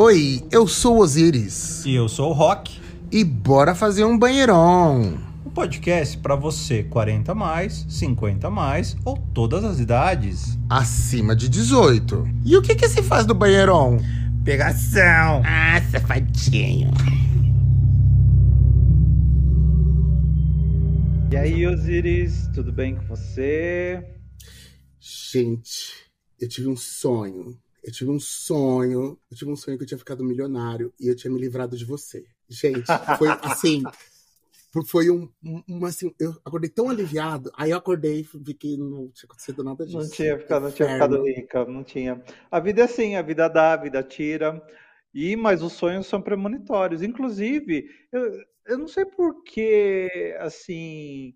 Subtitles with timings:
[0.00, 1.84] Oi, eu sou o Osiris.
[1.84, 2.80] E eu sou o Rock.
[3.10, 5.18] E bora fazer um banheirão.
[5.44, 10.56] Um podcast para você 40 mais, 50 mais ou todas as idades.
[10.70, 12.28] Acima de 18.
[12.44, 13.98] E o que que se faz do banheirão?
[14.44, 15.42] Pegação.
[15.44, 16.92] Ah, safadinho.
[21.32, 24.00] E aí, Osiris, tudo bem com você?
[25.00, 25.92] Gente,
[26.40, 27.58] eu tive um sonho.
[27.88, 29.18] Eu tive um sonho.
[29.30, 31.86] Eu tive um sonho que eu tinha ficado milionário e eu tinha me livrado de
[31.86, 32.26] você.
[32.46, 32.84] Gente,
[33.16, 33.82] foi assim.
[34.86, 35.28] Foi um,
[35.66, 39.64] um assim, eu acordei tão aliviado, aí eu acordei e vi que não tinha acontecido
[39.64, 39.98] nada disso.
[39.98, 42.22] Não tinha ficado, não tinha ficado rica, não tinha.
[42.50, 44.62] A vida é assim, a vida dá, a vida tira.
[45.12, 47.02] E mas os sonhos são premonitórios.
[47.02, 48.30] Inclusive, eu,
[48.66, 51.34] eu não sei por que, assim,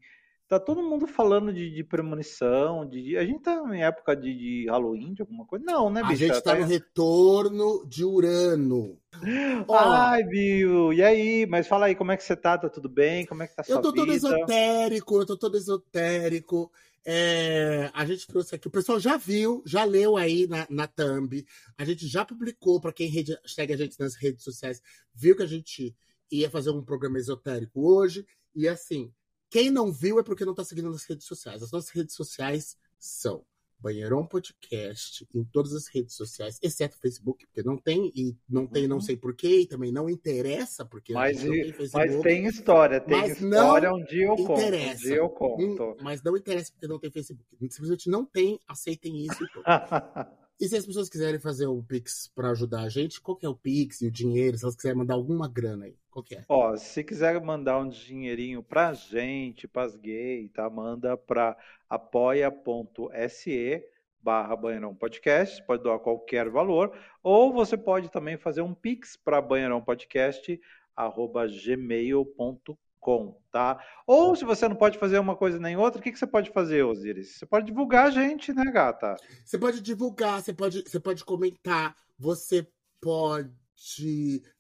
[0.52, 4.66] tá todo mundo falando de, de premonição, de, a gente tá em época de, de,
[4.69, 5.65] Halloween, de alguma coisa?
[5.65, 6.12] Não, né, bicho?
[6.12, 8.98] A gente tá, tá no retorno de Urano.
[9.75, 11.47] Ai, Bill, e aí?
[11.47, 12.58] Mas fala aí, como é que você tá?
[12.58, 13.25] Tá tudo bem?
[13.25, 14.03] Como é que tá sua Eu tô vida?
[14.03, 16.70] todo esotérico, eu tô todo esotérico.
[17.03, 21.45] É, a gente trouxe aqui, o pessoal já viu, já leu aí na, na thumb,
[21.78, 24.83] a gente já publicou, para quem rede, segue a gente nas redes sociais,
[25.14, 25.97] viu que a gente
[26.30, 28.27] ia fazer um programa esotérico hoje.
[28.55, 29.11] E assim,
[29.53, 31.62] quem não viu é porque não está seguindo nas redes sociais.
[31.62, 33.45] As nossas redes sociais são
[33.78, 38.84] Banheirão Podcast em todas as redes sociais, exceto Facebook, porque não tem, e não tem,
[38.84, 38.89] uhum.
[38.89, 42.14] não sei porquê, e também não interessa, porque mas, não tem Facebook.
[42.14, 44.86] Mas tem história, tem mas história um dia eu interessa.
[44.86, 45.05] conto.
[45.05, 45.83] Um dia eu conto.
[45.83, 47.45] Hum, mas não interessa porque não tem Facebook.
[47.69, 49.45] Simplesmente não tem, aceitem isso.
[49.45, 49.48] E
[50.58, 53.55] se as pessoas quiserem fazer o Pix para ajudar a gente, qual que é o
[53.55, 54.56] Pix e o dinheiro?
[54.56, 56.45] Se elas quiserem mandar alguma grana aí, qual que é?
[56.48, 60.69] Ó, se quiser mandar um dinheirinho pra gente, pras gays, tá?
[60.70, 61.56] Manda pra
[61.89, 63.83] apoia.se
[64.23, 69.42] barra Banheirão Podcast, pode doar qualquer valor, ou você pode também fazer um Pix para
[69.42, 70.61] Banheirão Podcast,
[70.95, 73.84] arroba gmail.com com, tá?
[74.07, 76.51] Ou se você não pode fazer uma coisa nem outra, o que, que você pode
[76.52, 77.36] fazer, Osiris?
[77.36, 79.17] Você pode divulgar a gente, né, gata?
[79.45, 82.64] Você pode divulgar, você pode, você pode comentar, você
[83.01, 83.51] pode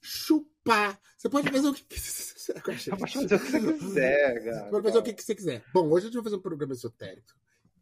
[0.00, 2.60] chupar, você pode fazer o que você quiser.
[2.98, 4.64] Pode fazer o que você quiser, gata.
[4.64, 5.64] Você pode fazer o que você quiser.
[5.72, 7.32] Bom, hoje a gente vai fazer um programa esotérico.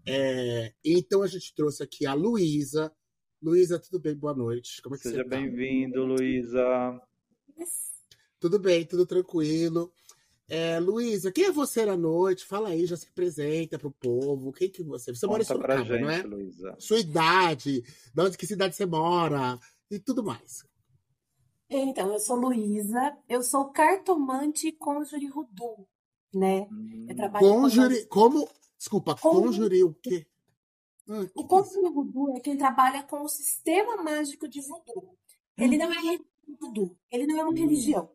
[0.06, 2.92] É, então a gente trouxe aqui a Luísa.
[3.42, 4.14] Luísa, tudo bem?
[4.14, 4.82] Boa noite.
[4.82, 5.36] Como é que Seja você tá?
[5.36, 7.00] bem-vindo, Luísa.
[8.38, 9.90] Tudo bem, tudo tranquilo.
[10.52, 12.44] É, Luísa, quem é você na noite?
[12.44, 14.52] Fala aí, já se apresenta pro povo.
[14.52, 15.14] Quem que você?
[15.14, 16.22] Você Conta mora em Sorocaba, gente, não é?
[16.24, 16.74] Luísa.
[16.76, 19.56] Sua idade, de onde que cidade você mora
[19.88, 20.64] e tudo mais.
[21.68, 25.86] Então, eu sou Luísa, eu sou cartomante conjure Rudu,
[26.34, 26.62] né?
[26.62, 27.06] Hum.
[27.08, 28.48] Eu trabalho conjure, como?
[28.76, 30.26] Desculpa, conjure, o quê?
[31.06, 35.16] Hum, o conjure Rudu é quem trabalha com o sistema mágico de voodoo.
[35.56, 36.18] Ele não é
[36.58, 37.54] voodoo, ele não é uma hum.
[37.54, 38.10] religião.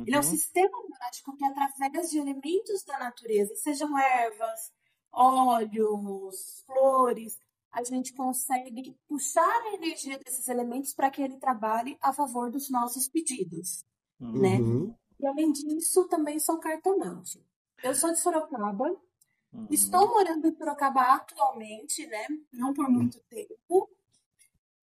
[0.00, 0.04] Uhum.
[0.06, 4.72] Ele é um sistema mágico que, através de elementos da natureza, sejam ervas,
[5.12, 7.38] óleos, flores,
[7.72, 12.68] a gente consegue puxar a energia desses elementos para que ele trabalhe a favor dos
[12.70, 13.84] nossos pedidos,
[14.18, 14.58] né?
[14.58, 14.88] uhum.
[14.88, 14.94] né?
[15.20, 17.44] E além disso, também sou cartomante.
[17.82, 18.88] Eu sou de Sorocaba,
[19.52, 19.66] uhum.
[19.70, 22.26] estou morando em Sorocaba atualmente, né?
[22.52, 23.88] Não por muito tempo,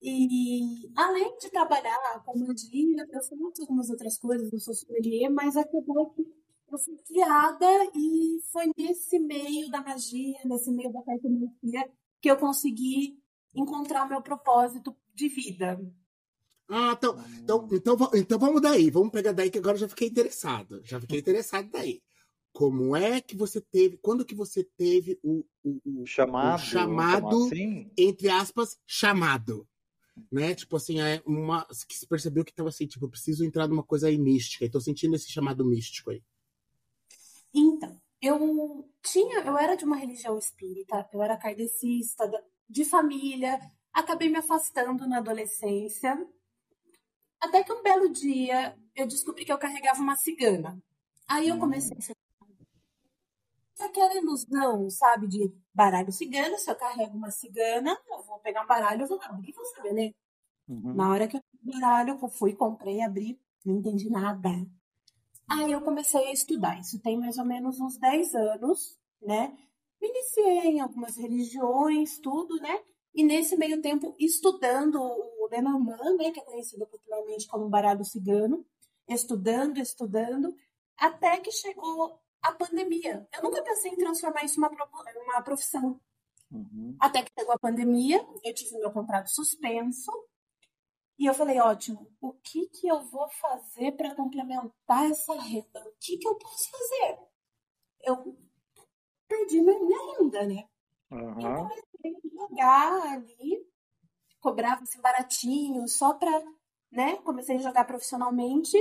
[0.02, 5.56] e além de trabalhar com magia, eu faço algumas outras coisas, eu sou sommelier, mas
[5.56, 6.22] acabou que
[6.72, 7.66] eu fui criada
[7.96, 11.90] e foi nesse meio da magia, nesse meio da cartomancia,
[12.22, 13.18] que eu consegui
[13.56, 15.80] encontrar o meu propósito de vida.
[16.70, 20.10] Ah, então, então, então, então vamos daí, vamos pegar daí que agora eu já fiquei
[20.10, 22.02] interessado, já fiquei interessado daí.
[22.52, 27.46] Como é que você teve, quando que você teve o, o, o chamado, o chamado
[27.46, 27.90] assim?
[27.98, 29.68] entre aspas, chamado?
[30.32, 30.56] Né?
[30.56, 33.84] Tipo assim, é uma que se percebeu que tava assim, tipo, eu preciso entrar numa
[33.84, 34.66] coisa aí mística.
[34.66, 36.24] E tô sentindo esse chamado místico aí.
[37.54, 42.30] Então, eu tinha, eu era de uma religião espírita, eu era kardecista,
[42.70, 43.60] de família,
[43.94, 46.18] acabei me afastando na adolescência.
[47.40, 50.78] Até que um belo dia eu descobri que eu carregava uma cigana.
[51.28, 52.17] Aí eu comecei a ser
[53.86, 56.58] aquela ilusão, sabe, de baralho cigano.
[56.58, 59.94] Se eu carrego uma cigana, eu vou pegar um baralho, eu vou abrir vou saber,
[59.94, 60.14] né?
[60.68, 60.94] Uhum.
[60.94, 64.50] Na hora que eu baralho, eu fui, comprei, abri, não entendi nada.
[65.50, 66.80] Aí eu comecei a estudar.
[66.80, 69.58] Isso tem mais ou menos uns 10 anos, né?
[70.02, 72.82] Me iniciei em algumas religiões, tudo, né?
[73.14, 78.66] E nesse meio tempo, estudando o Lenormand, né, que é conhecido popularmente como baralho cigano,
[79.08, 80.54] estudando, estudando,
[80.96, 83.28] até que chegou a pandemia.
[83.34, 84.72] Eu nunca pensei em transformar isso numa,
[85.24, 86.00] uma profissão.
[86.52, 86.96] Uhum.
[87.00, 90.12] Até que chegou a pandemia, eu tive meu contrato suspenso.
[91.20, 95.84] E eu falei, ótimo, o que que eu vou fazer para complementar essa renda?
[95.88, 97.20] O que que eu posso fazer?
[98.04, 98.38] Eu
[99.28, 100.70] perdi minha renda, né?
[101.12, 101.42] Uhum.
[101.42, 103.68] Eu comecei a jogar ali,
[104.40, 106.44] cobrava assim baratinho, só para,
[106.92, 107.18] né?
[107.18, 108.78] Comecei a jogar profissionalmente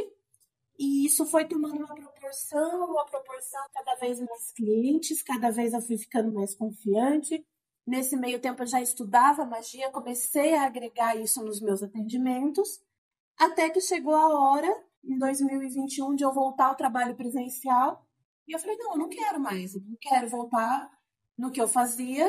[0.79, 5.81] e isso foi tomando uma proporção, uma proporção cada vez mais clientes, cada vez eu
[5.81, 7.47] fui ficando mais confiante.
[7.87, 12.81] Nesse meio tempo eu já estudava magia, comecei a agregar isso nos meus atendimentos,
[13.39, 18.05] até que chegou a hora, em 2021, de eu voltar ao trabalho presencial.
[18.49, 20.91] E eu falei: não, eu não quero mais, eu não quero voltar
[21.39, 22.29] no que eu fazia.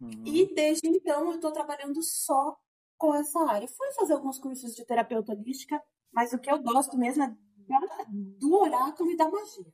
[0.00, 0.24] Uhum.
[0.24, 2.56] E desde então eu estou trabalhando só
[2.96, 3.68] com essa área.
[3.68, 5.80] Fui fazer alguns cursos de terapeuta holística,
[6.12, 7.36] mas o que eu gosto mesmo é
[8.38, 9.72] do oráculo e da magia.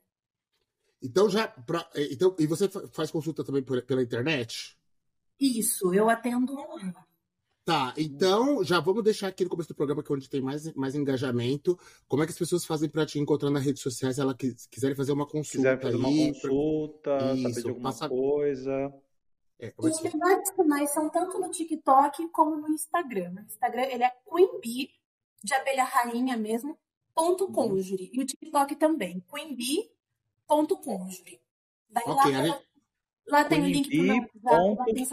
[1.01, 4.77] Então já pra, é, então e você faz consulta também por, pela internet?
[5.39, 6.93] Isso, eu atendo online.
[7.65, 10.71] Tá, então já vamos deixar aqui no começo do programa que é onde tem mais,
[10.75, 11.77] mais engajamento.
[12.07, 14.15] Como é que as pessoas fazem para te encontrar nas redes sociais?
[14.15, 14.35] Se elas
[14.69, 15.75] quiserem fazer uma consulta.
[15.75, 17.37] Quiser fazer uma consulta, pra...
[17.37, 18.07] saber de alguma passa...
[18.07, 18.93] coisa.
[19.59, 23.31] É, Os melhores canais são tanto no TikTok como no Instagram.
[23.31, 24.89] No Instagram ele é Queen Bee,
[25.43, 26.77] de abelha rainha mesmo,
[27.15, 28.11] ponto conjure.
[28.13, 31.41] E o TikTok também, queenbee.conjure.
[31.89, 32.59] Daí okay, lá, gente...
[33.27, 34.79] lá tem o link pro meu ponto...
[34.79, 35.09] lá tem dos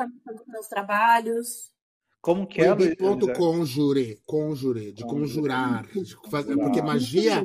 [0.47, 1.73] meus trabalhos.
[2.21, 2.95] Como que é?
[2.97, 5.87] Ponto conjure, conjure, de conjurar.
[5.87, 7.43] De fazer, porque magia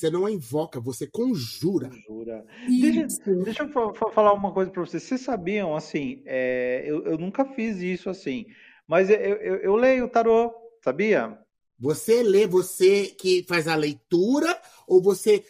[0.00, 1.90] você não invoca, você conjura.
[1.90, 2.42] conjura.
[2.66, 5.02] Deixa, deixa, eu falar uma coisa para vocês.
[5.02, 8.46] Vocês sabiam, assim, é, eu, eu nunca fiz isso assim,
[8.86, 11.38] mas eu, eu, eu leio o tarô, sabia?
[11.80, 15.44] Você lê, você que faz a leitura, ou você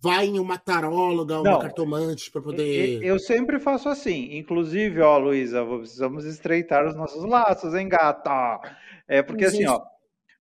[0.00, 3.02] vai em uma taróloga, uma Não, cartomante para poder.
[3.02, 4.36] Eu sempre faço assim.
[4.36, 8.60] Inclusive, ó, Luísa, precisamos estreitar os nossos laços, hein, gata?
[9.06, 9.82] É porque assim, ó,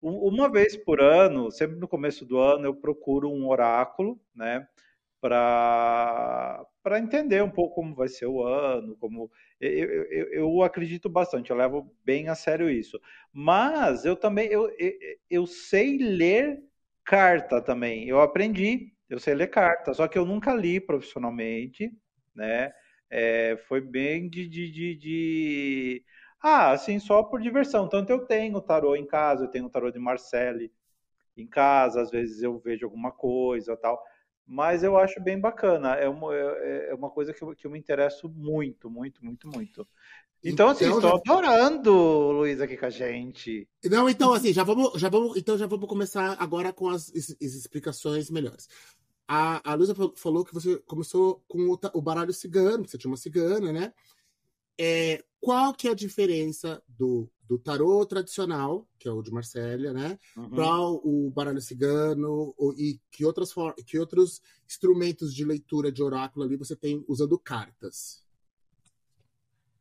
[0.01, 4.68] uma vez por ano, sempre no começo do ano, eu procuro um oráculo, né?
[5.24, 6.66] para
[7.00, 9.71] entender um pouco como vai ser o ano, como eu,
[10.12, 13.00] eu, eu, acredito bastante, eu levo bem a sério isso.
[13.31, 14.91] Mas eu também eu, eu,
[15.30, 16.62] eu sei ler
[17.06, 18.07] carta também.
[18.07, 21.91] Eu aprendi, eu sei ler carta, só que eu nunca li profissionalmente,
[22.35, 22.74] né?
[23.09, 26.03] É, foi bem de, de, de, de,
[26.41, 27.88] Ah, assim, só por diversão.
[27.88, 30.71] Tanto eu tenho tarô em casa, eu tenho tarô de Marcelle
[31.38, 34.03] em casa, às vezes eu vejo alguma coisa tal
[34.45, 35.94] mas eu acho bem bacana.
[35.95, 39.48] É uma, é, é uma coisa que eu, que eu me interesso muito, muito, muito,
[39.48, 39.88] muito.
[40.44, 41.34] Então, assim, então, estou já...
[41.34, 43.68] adorando o Luiz aqui com a gente.
[43.86, 47.40] Não, então, assim, já vamos, já vamos, então já vamos começar agora com as, as
[47.40, 48.68] explicações melhores.
[49.25, 53.10] A, a Luísa falou que você começou com o, o baralho cigano, que você tinha
[53.10, 53.94] uma cigana, né?
[54.78, 59.94] É, qual que é a diferença do do tarô tradicional, que é o de Marsella,
[59.94, 60.18] né?
[60.36, 60.50] Uhum.
[60.50, 63.54] Para o baralho cigano e que, outras
[63.86, 68.24] que outros instrumentos de leitura de oráculo ali você tem usando cartas.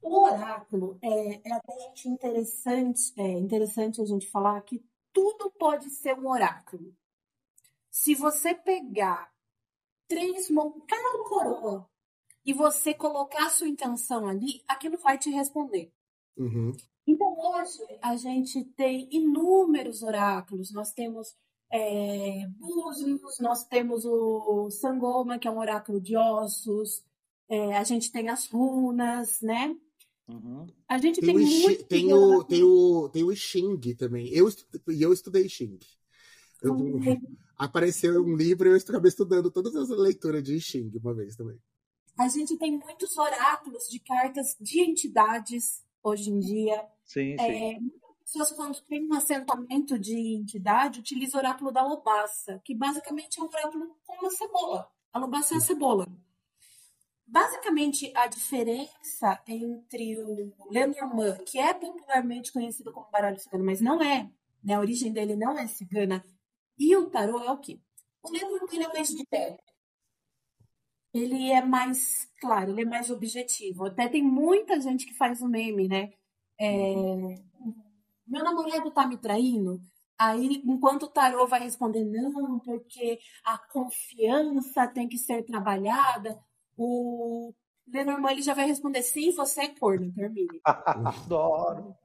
[0.02, 1.72] O oráculo é, é até
[2.04, 6.94] interessante, é interessante a gente falar que tudo pode ser um oráculo.
[7.90, 9.32] Se você pegar
[10.08, 11.88] três mãos, cada coroa,
[12.44, 15.92] e você colocar a sua intenção ali, aquilo vai te responder.
[16.36, 16.72] Uhum.
[17.06, 20.72] Então, hoje, a gente tem inúmeros oráculos.
[20.72, 21.34] Nós temos
[21.72, 27.02] é, búzios, nós temos o Sangoma, que é um oráculo de ossos,
[27.48, 29.76] é, a gente tem as runas, né?
[30.28, 30.66] Uhum.
[30.88, 34.28] A gente tem, tem, muito tem o, tem o Tem o Xing também.
[34.28, 34.48] Eu,
[34.86, 35.78] eu estudei Xing.
[36.62, 36.74] Eu,
[37.56, 41.58] apareceu um livro e eu acabei estudando todas as leituras de Xing uma vez também.
[42.18, 46.86] A gente tem muitos oráculos de cartas de entidades hoje em dia.
[47.04, 47.90] Sim, é, sim.
[48.20, 53.42] pessoas, quando tem um assentamento de entidade, utilizam o oráculo da lobaça, que basicamente é
[53.42, 54.90] um oráculo com uma cebola.
[55.12, 56.06] A lobaça é a cebola.
[57.26, 64.02] Basicamente, a diferença entre o Lenormand, que é popularmente conhecido como baralho cigano, mas não
[64.02, 64.30] é,
[64.62, 64.74] né?
[64.74, 66.22] a origem dele não é cigana,
[66.78, 67.80] e o tarô é o quê?
[68.22, 69.58] O Lenormand é mais de pé
[71.12, 73.86] ele é mais claro, ele é mais objetivo.
[73.86, 76.12] Até tem muita gente que faz o meme, né?
[76.58, 76.94] É,
[78.26, 79.80] meu namorado tá me traindo.
[80.18, 86.38] Aí, enquanto o tarô vai responder, não, porque a confiança tem que ser trabalhada,
[86.76, 87.52] o
[87.88, 90.60] Lenormand ele já vai responder, sim, você é corno, termine.
[90.64, 91.96] adoro,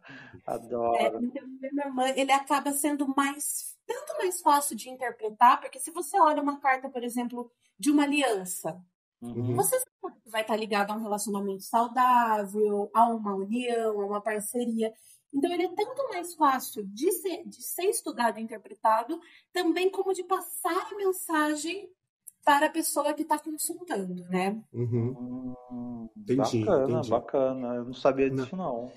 [0.46, 0.96] adoro.
[0.98, 5.92] É, então, o Lenormand, ele acaba sendo mais, tanto mais fácil de interpretar, porque se
[5.92, 8.82] você olha uma carta, por exemplo, de uma aliança,
[9.22, 9.56] Uhum.
[9.56, 9.78] Você
[10.28, 14.94] vai estar ligado a um relacionamento saudável, a uma união, a uma parceria.
[15.34, 19.20] Então, ele é tanto mais fácil de ser, de ser estudado e interpretado,
[19.52, 21.90] também como de passar a mensagem
[22.46, 24.62] para a pessoa que está consultando, né?
[24.72, 25.56] Uhum.
[25.70, 27.10] Hum, Entendi, bacana, entendi.
[27.10, 27.76] bacana.
[27.76, 28.92] Eu não sabia disso, não.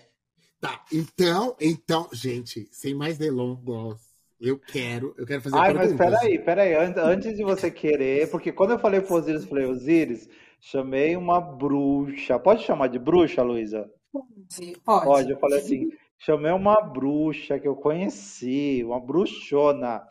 [0.61, 4.10] Tá, então, então, gente, sem mais delongas,
[4.40, 6.20] eu quero, eu quero fazer Ai, mas perguntas.
[6.20, 6.75] peraí, peraí.
[6.75, 10.28] An- Antes de você querer, porque quando eu falei pro Osiris, eu falei, Osiris,
[10.61, 12.38] chamei uma bruxa.
[12.38, 13.90] Pode chamar de bruxa, Luísa?
[14.12, 14.80] Pode.
[14.85, 15.04] Pode.
[15.04, 15.30] Pode.
[15.32, 20.02] Eu falei assim, chamei uma bruxa que eu conheci, uma bruxona,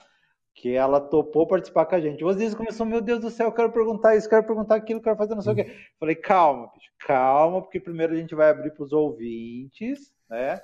[0.53, 2.23] que ela topou participar com a gente.
[2.23, 5.15] O Osiris começou, meu Deus do céu, eu quero perguntar isso, quero perguntar aquilo, quero
[5.17, 5.75] fazer não sei o quê.
[5.99, 10.59] Falei, calma, bicho, calma, porque primeiro a gente vai abrir para os ouvintes, né?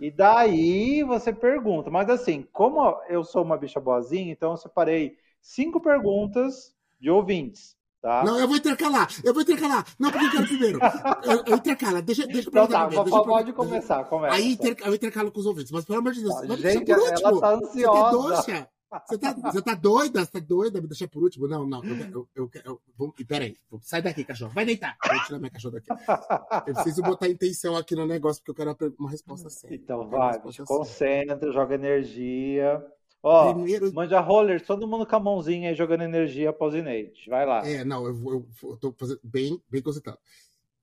[0.00, 1.90] E daí você pergunta.
[1.90, 7.74] Mas assim, como eu sou uma bicha boazinha, então eu separei cinco perguntas de ouvintes,
[8.02, 8.22] tá?
[8.24, 9.84] Não, eu vou intercalar, eu vou intercalar.
[9.98, 10.78] Não, porque eu quero primeiro.
[11.22, 13.04] Eu, eu intercalo, deixa, deixa eu Então tá, primeiro.
[13.10, 14.34] deixa pode perguntar- começar, começa.
[14.34, 16.90] Aí inter- eu intercalo com os ouvintes, mas pelo amor de Deus, Tá, gente, por
[16.92, 17.40] ela último.
[17.40, 18.10] tá Você tá ansiosa.
[18.36, 18.68] doxa?
[19.06, 20.24] Você tá, você tá doida?
[20.24, 20.80] Você tá doida?
[20.80, 21.48] Me deixar por último?
[21.48, 21.84] Não, não.
[21.84, 24.52] Eu, eu, eu, eu, vou, peraí, sai daqui, cachorro.
[24.54, 24.96] Vai deitar.
[25.04, 26.68] Vou tirar minha cachorra daqui.
[26.68, 29.74] Eu preciso botar intenção aqui no negócio, porque eu quero uma resposta séria.
[29.74, 32.84] Então vai, concentra, joga energia.
[33.22, 37.28] Ó, Primeiro- manja roller, todo mundo com a mãozinha aí jogando energia Zineide.
[37.28, 37.66] Vai lá.
[37.66, 40.18] É, não, eu, vou- eu, vou- eu tô fazendo bem, bem concentrado.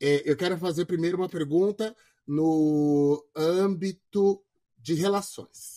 [0.01, 1.95] É, eu quero fazer primeiro uma pergunta
[2.27, 4.43] no âmbito
[4.77, 5.73] de relações.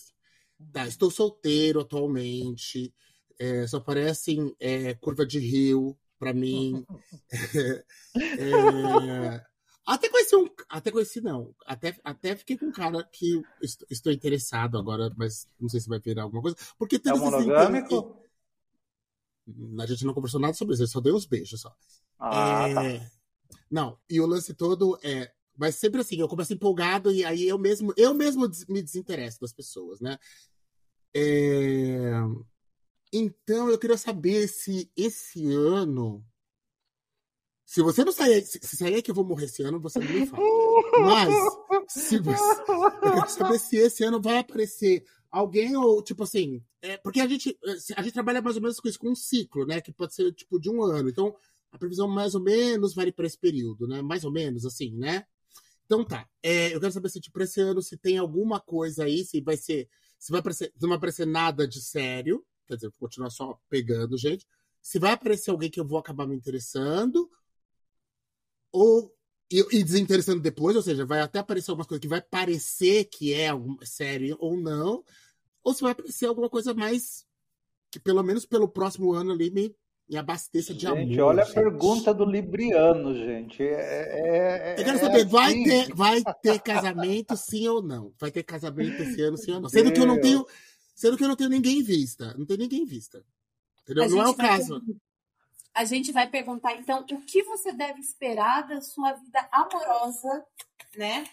[0.73, 2.93] Tá, estou solteiro atualmente,
[3.39, 6.85] é, só parecem é, curva de rio pra mim.
[8.39, 9.41] É,
[9.85, 10.47] até conheci um.
[10.69, 11.55] Até conheci, não.
[11.65, 15.87] Até, até fiquei com um cara que est- estou interessado agora, mas não sei se
[15.89, 16.57] vai virar alguma coisa.
[16.77, 18.15] Porque É todos esses monogâmico?
[19.79, 21.73] A gente não conversou nada sobre isso, eu só dei uns beijos só.
[22.19, 22.83] Ah, tá.
[22.83, 23.09] É,
[23.71, 25.31] Não, e o lance todo é.
[25.57, 29.51] Mas sempre assim, eu começo empolgado e aí eu mesmo, eu mesmo me desinteresso das
[29.51, 30.17] pessoas, né?
[31.15, 32.11] É,
[33.11, 36.23] Então eu queria saber se esse ano.
[37.65, 40.25] Se você não sair, se sair que eu vou morrer esse ano, você não me
[40.27, 40.43] fala.
[41.01, 41.33] Mas
[41.89, 46.97] se você, eu quero saber se esse ano vai aparecer alguém ou tipo assim, é,
[46.97, 47.57] porque a gente
[47.95, 49.81] a gente trabalha mais ou menos com isso com um ciclo, né?
[49.81, 51.09] Que pode ser tipo de um ano.
[51.09, 51.35] Então
[51.71, 54.01] a previsão mais ou menos vale para esse período, né?
[54.01, 55.25] Mais ou menos assim, né?
[55.87, 56.27] Então tá.
[56.43, 59.55] É, eu quero saber se tipo esse ano se tem alguma coisa aí, se vai
[59.55, 59.89] ser,
[60.19, 63.57] se vai aparecer, se não vai aparecer nada de sério, quer dizer, vou continuar só
[63.69, 64.45] pegando gente.
[64.81, 67.31] Se vai aparecer alguém que eu vou acabar me interessando
[68.71, 69.15] ou
[69.49, 73.33] e, e desinteressando depois, ou seja, vai até aparecer alguma coisa que vai parecer que
[73.33, 73.49] é
[73.83, 75.05] sério ou não,
[75.63, 77.25] ou se vai aparecer alguma coisa mais
[77.89, 79.73] que pelo menos pelo próximo ano ali me,
[80.09, 80.99] me abasteça de amor.
[80.99, 81.55] Gente, olha a gente.
[81.55, 83.61] pergunta do Libriano, gente.
[83.61, 85.63] É, é- Eu quero é saber, vai assim.
[85.63, 88.13] ter, vai ter casamento sim ou não?
[88.19, 89.69] Vai ter casamento esse ano sim ou não?
[89.69, 90.45] Sendo que eu não tenho,
[90.95, 93.23] sendo que eu não tenho ninguém em vista, não tem ninguém em vista.
[93.83, 94.09] Entendeu?
[94.09, 94.81] Não é gente o vai caso.
[95.73, 100.43] A gente vai perguntar, então, o que você deve esperar da sua vida amorosa,
[100.95, 101.23] né?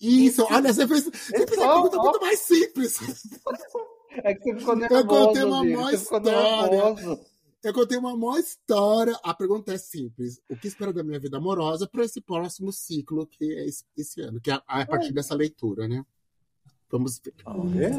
[0.00, 2.02] Isso, olha, você fez, você fez a Ó, pergunta ó.
[2.04, 2.98] muito mais simples.
[4.24, 6.68] É que você ficou Eu nervoso, contei uma ficou história.
[6.70, 7.20] nervoso.
[7.62, 9.18] Eu contei uma maior história.
[9.24, 10.40] A pergunta é simples.
[10.48, 14.20] O que espera da minha vida amorosa para esse próximo ciclo que é esse, esse
[14.20, 14.40] ano?
[14.40, 16.04] Que é a, a partir dessa leitura, né?
[16.88, 17.34] Vamos ver.
[17.44, 17.92] Vamos ver?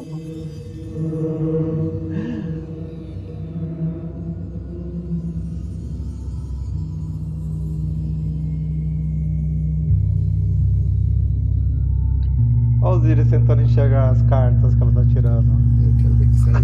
[12.82, 15.52] Olha o Osiris tentando enxergar as cartas que ela tá tirando.
[15.84, 16.64] Eu quero ver que sai.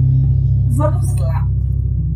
[0.76, 1.42] Vamos lá.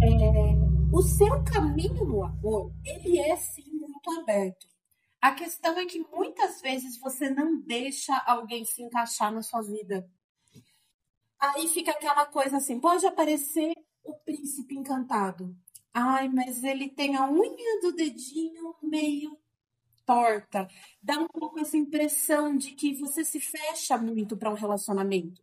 [0.02, 4.68] É, o seu caminho no amor, ele é sim muito aberto.
[5.18, 10.06] A questão é que muitas vezes você não deixa alguém se encaixar na sua vida.
[11.38, 13.72] Aí fica aquela coisa assim, pode aparecer
[14.04, 15.56] o príncipe encantado.
[15.94, 19.38] Ai, mas ele tem a unha do dedinho meio
[20.04, 20.68] torta.
[21.02, 25.40] Dá um pouco essa impressão de que você se fecha muito para um relacionamento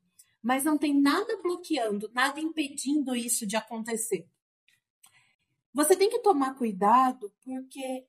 [0.47, 4.25] mas não tem nada bloqueando, nada impedindo isso de acontecer.
[5.73, 8.07] Você tem que tomar cuidado porque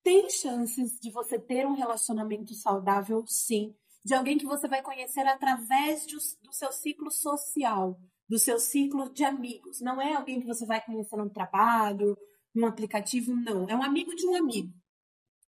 [0.00, 5.26] tem chances de você ter um relacionamento saudável, sim, de alguém que você vai conhecer
[5.26, 6.14] através de,
[6.44, 9.80] do seu ciclo social, do seu ciclo de amigos.
[9.80, 12.16] Não é alguém que você vai conhecer no trabalho,
[12.54, 13.68] num aplicativo, não.
[13.68, 14.72] É um amigo de um amigo,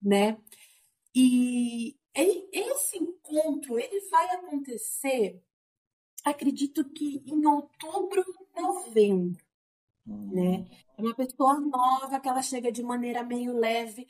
[0.02, 0.37] né?
[1.14, 5.40] E esse encontro, ele vai acontecer
[6.30, 9.45] acredito que em outubro, novembro,
[10.06, 10.66] né?
[10.97, 14.06] É uma pessoa nova que ela chega de maneira meio leve,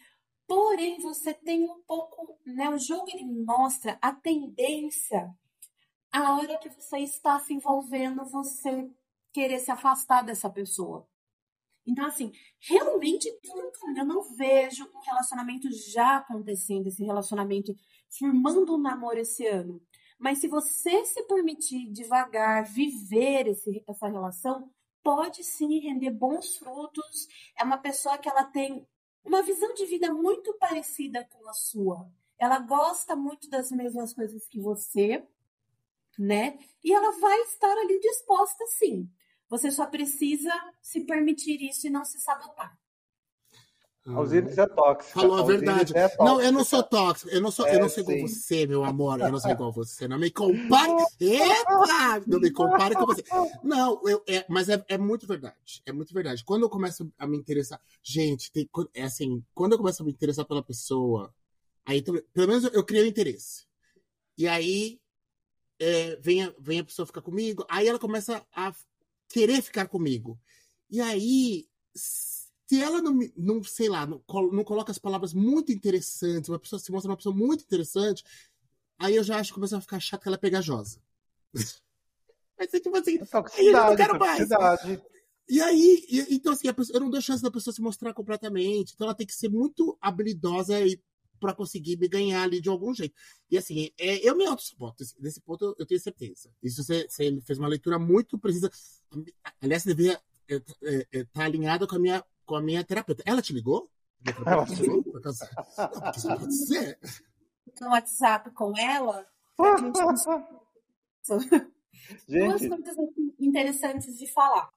[0.46, 2.70] Porém, você tem um pouco, né?
[2.70, 5.34] O jogo ele mostra a tendência
[6.12, 8.90] a hora que você está se envolvendo, você
[9.32, 11.06] querer se afastar dessa pessoa.
[11.86, 13.28] Então, assim, realmente
[13.96, 17.74] eu não vejo um relacionamento já acontecendo, esse relacionamento
[18.18, 19.80] formando um namoro esse ano.
[20.18, 24.70] Mas se você se permitir devagar viver esse, essa relação,
[25.02, 27.28] pode sim render bons frutos.
[27.56, 28.86] É uma pessoa que ela tem
[29.24, 32.10] uma visão de vida muito parecida com a sua.
[32.38, 35.26] Ela gosta muito das mesmas coisas que você,
[36.18, 36.58] né?
[36.82, 39.10] E ela vai estar ali disposta sim.
[39.48, 42.78] Você só precisa se permitir isso e não se sabotar.
[44.06, 45.20] A Osiris é tóxica.
[45.20, 45.92] Falou a, verdade.
[45.96, 47.28] É não, eu não sou tóxico.
[47.30, 49.20] Eu não sou, é, eu não sou igual você, meu amor.
[49.20, 50.06] Eu não sou igual você.
[50.06, 50.92] Não me compare.
[51.20, 52.22] Epa!
[52.24, 53.24] Não me compare com você.
[53.64, 55.82] Não, eu, é, mas é, é muito verdade.
[55.84, 56.44] É muito verdade.
[56.44, 57.80] Quando eu começo a me interessar.
[58.00, 61.34] Gente, tem, é assim, quando eu começo a me interessar pela pessoa,
[61.84, 63.66] aí pelo menos eu, eu criei o um interesse.
[64.38, 65.00] E aí
[65.80, 68.72] é, vem, a, vem a pessoa ficar comigo, aí ela começa a
[69.28, 70.38] querer ficar comigo.
[70.88, 71.66] E aí
[72.66, 76.80] se ela não, não sei lá, não, não coloca as palavras muito interessantes, uma pessoa
[76.80, 78.24] se mostra uma pessoa muito interessante,
[78.98, 81.00] aí eu já acho que começa a ficar chato que ela é pegajosa.
[82.58, 84.48] Mas é tipo assim, é aí eu não quero mais.
[85.48, 88.94] E aí, e, então assim, pessoa, eu não dou chance da pessoa se mostrar completamente.
[88.94, 91.00] Então ela tem que ser muito habilidosa e
[91.38, 93.14] para conseguir me ganhar ali de algum jeito.
[93.50, 95.04] E assim, é, eu me auto-saboto.
[95.20, 96.50] Nesse ponto eu, eu tenho certeza.
[96.62, 98.70] Isso você, você, fez uma leitura muito precisa.
[99.60, 103.22] Aliás, você deveria estar é, é, tá alinhada com a minha com a minha terapeuta.
[103.26, 103.88] Ela te ligou?
[104.46, 105.04] Ela te ligou?
[105.04, 106.98] Não, pode ser.
[107.80, 109.26] No WhatsApp com ela,
[109.58, 109.92] gente...
[112.28, 112.96] duas coisas
[113.38, 114.70] interessantes de falar.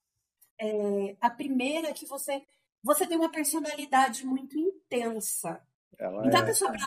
[0.59, 2.43] É, a primeira é que você,
[2.83, 5.61] você tem uma personalidade muito intensa.
[5.97, 6.43] Ela então, é...
[6.43, 6.85] a pessoa para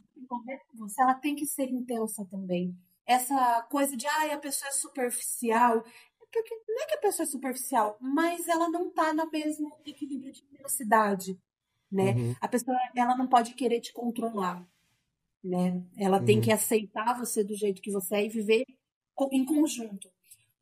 [0.75, 2.77] você, ela tem que ser intensa também.
[3.07, 5.85] Essa coisa de, ah, a pessoa é superficial
[6.41, 10.33] porque não é que a pessoa é superficial, mas ela não está no mesmo equilíbrio
[10.33, 11.39] de velocidade,
[11.91, 12.13] né?
[12.13, 12.35] Uhum.
[12.41, 14.67] A pessoa, ela não pode querer te controlar,
[15.43, 15.85] né?
[15.97, 16.25] Ela uhum.
[16.25, 18.65] tem que aceitar você do jeito que você é e viver
[19.31, 20.11] em conjunto.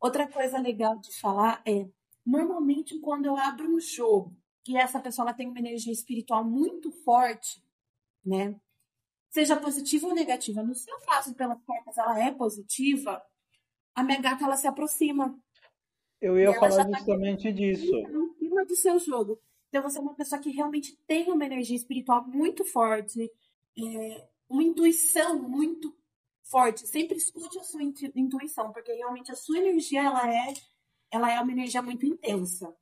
[0.00, 1.86] Outra coisa legal de falar é,
[2.24, 4.34] normalmente quando eu abro um jogo
[4.66, 7.62] e essa pessoa ela tem uma energia espiritual muito forte,
[8.24, 8.58] né?
[9.30, 10.62] Seja positiva ou negativa.
[10.62, 13.22] No seu caso, pelas cartas, ela é positiva,
[13.94, 15.38] a minha gata ela se aproxima
[16.20, 17.96] eu ia falar tá justamente tá disso.
[17.96, 19.40] Em cima do seu jogo.
[19.68, 23.30] Então você é uma pessoa que realmente tem uma energia espiritual muito forte,
[23.78, 25.96] é, uma intuição muito
[26.42, 26.86] forte.
[26.86, 30.54] Sempre escute a sua intuição, porque realmente a sua energia ela é,
[31.10, 32.74] ela é uma energia muito intensa.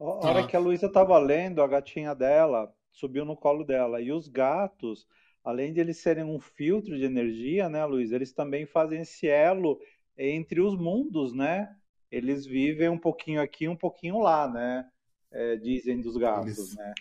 [0.00, 4.00] A hora que a Luísa estava lendo, a gatinha dela subiu no colo dela.
[4.00, 5.06] E os gatos,
[5.44, 9.78] além de eles serem um filtro de energia, né, Luísa, eles também fazem esse elo
[10.16, 11.76] entre os mundos, né?
[12.10, 14.88] Eles vivem um pouquinho aqui, um pouquinho lá, né?
[15.30, 16.76] É, dizem dos gatos, eles...
[16.76, 16.94] né?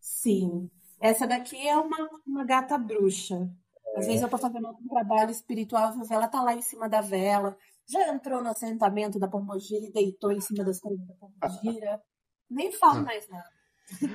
[0.00, 0.70] Sim.
[1.00, 3.50] Essa daqui é uma, uma gata bruxa.
[3.96, 4.08] Às é.
[4.08, 7.56] vezes eu tô fazendo um trabalho espiritual, ela tá lá em cima da vela,
[7.88, 12.00] já entrou no assentamento da Pombogira e deitou em cima das coisas da Pombogira.
[12.48, 13.02] Nem falo ah.
[13.02, 13.50] mais nada.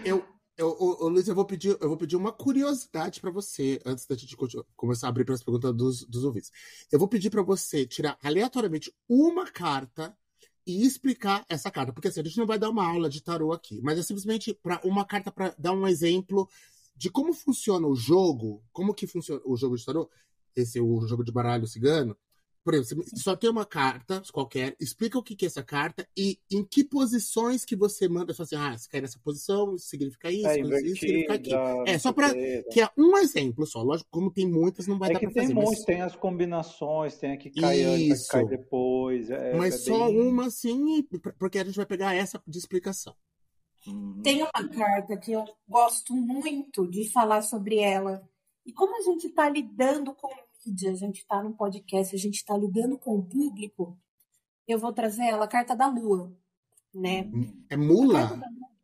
[0.06, 0.26] Eu,
[0.58, 4.16] eu, eu, Luiz, eu vou pedir, eu vou pedir uma curiosidade para você, antes da
[4.16, 4.36] gente
[4.76, 6.52] começar a abrir para as perguntas dos, dos ouvintes.
[6.92, 10.18] Eu vou pedir para você tirar aleatoriamente uma carta
[10.66, 11.94] e explicar essa carta.
[11.94, 14.54] Porque assim, a gente não vai dar uma aula de tarô aqui, mas é simplesmente
[14.54, 16.50] para uma carta para dar um exemplo
[16.96, 20.10] de como funciona o jogo, como que funciona o jogo de tarô,
[20.56, 22.18] esse o jogo de baralho cigano,
[22.68, 26.66] por exemplo, só tem uma carta qualquer, explica o que é essa carta e em
[26.66, 28.34] que posições que você manda.
[28.34, 31.88] Só assim, ah, se cai nessa posição, isso significa isso, é, isso significa aquilo.
[31.88, 33.82] É, só para que é um exemplo só.
[33.82, 35.46] Lógico, como tem muitas, não vai é dar para fazer.
[35.46, 35.86] Tem muitos, mas...
[35.86, 39.30] tem as combinações, tem a que cai antes, a que cai depois.
[39.30, 40.20] É, mas é só bem...
[40.20, 41.08] uma, sim,
[41.40, 43.16] porque a gente vai pegar essa de explicação.
[43.88, 44.20] Uhum.
[44.22, 48.28] Tem uma carta que eu gosto muito de falar sobre ela.
[48.66, 50.28] E como a gente está lidando com
[50.68, 53.98] mídia, a gente está no podcast, a gente está lidando com o público,
[54.68, 56.36] eu vou trazer ela, a carta da Lua,
[56.94, 57.30] né?
[57.70, 58.40] É mula?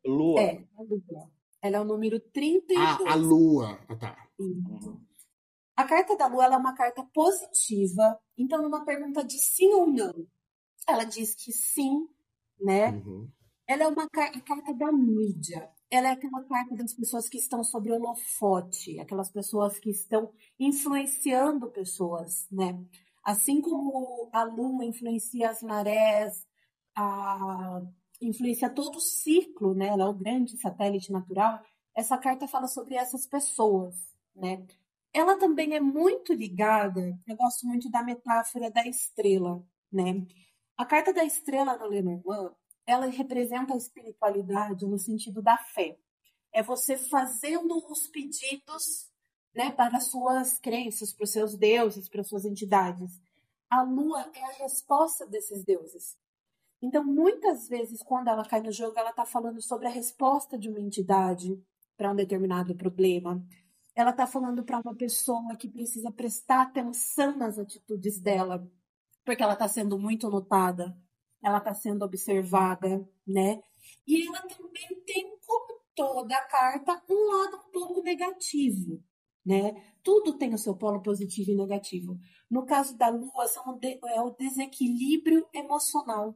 [0.05, 0.41] Lua.
[0.41, 1.31] É, a Lua.
[1.61, 2.79] Ela é o número 32.
[2.79, 3.79] Ah, a Lua.
[3.87, 4.29] Ah, tá.
[5.75, 8.19] A carta da Lua é uma carta positiva.
[8.37, 10.27] Então, numa pergunta de sim ou não,
[10.87, 12.07] ela diz que sim,
[12.59, 12.91] né?
[12.91, 13.29] Uhum.
[13.67, 17.91] Ela é uma carta da mídia ela é aquela carta das pessoas que estão sobre
[17.91, 22.83] holofote, aquelas pessoas que estão influenciando pessoas, né?
[23.23, 26.47] Assim como a lua influencia as marés,
[26.95, 27.81] a...
[28.19, 29.87] influencia todo o ciclo, né?
[29.87, 31.61] Ela é o grande satélite natural.
[31.95, 33.95] essa carta fala sobre essas pessoas,
[34.35, 34.65] né?
[35.13, 40.25] Ela também é muito ligada, eu gosto muito da metáfora da estrela, né?
[40.75, 45.97] A carta da estrela no Lenormand, ela representa a espiritualidade no sentido da fé.
[46.51, 49.09] É você fazendo os pedidos
[49.55, 53.21] né, para suas crenças, para os seus deuses, para suas entidades.
[53.69, 56.17] A lua é a resposta desses deuses.
[56.81, 60.69] Então, muitas vezes, quando ela cai no jogo, ela está falando sobre a resposta de
[60.69, 61.57] uma entidade
[61.95, 63.41] para um determinado problema.
[63.95, 68.69] Ela está falando para uma pessoa que precisa prestar atenção nas atitudes dela,
[69.23, 70.95] porque ela está sendo muito notada,
[71.43, 73.61] ela está sendo observada, né?
[74.07, 79.03] E ela também tem, como toda carta, um lado um pouco negativo,
[79.45, 79.73] né?
[80.01, 82.17] Tudo tem o seu polo positivo e negativo.
[82.49, 83.45] No caso da Lua,
[84.07, 86.35] é o desequilíbrio emocional,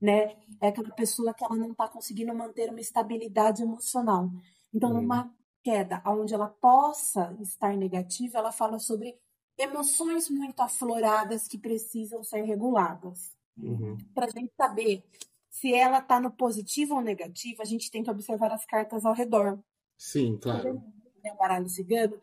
[0.00, 0.36] né?
[0.60, 4.30] É aquela pessoa que ela não está conseguindo manter uma estabilidade emocional.
[4.74, 4.94] Então, hum.
[4.94, 9.16] numa queda onde ela possa estar negativa, ela fala sobre
[9.56, 13.36] emoções muito afloradas que precisam ser reguladas.
[13.56, 13.96] Uhum.
[14.14, 15.04] Para a gente saber
[15.50, 19.14] se ela está no positivo ou negativo, a gente tem que observar as cartas ao
[19.14, 19.58] redor.
[19.96, 20.82] Sim, claro.
[21.24, 22.18] O baralho cigano,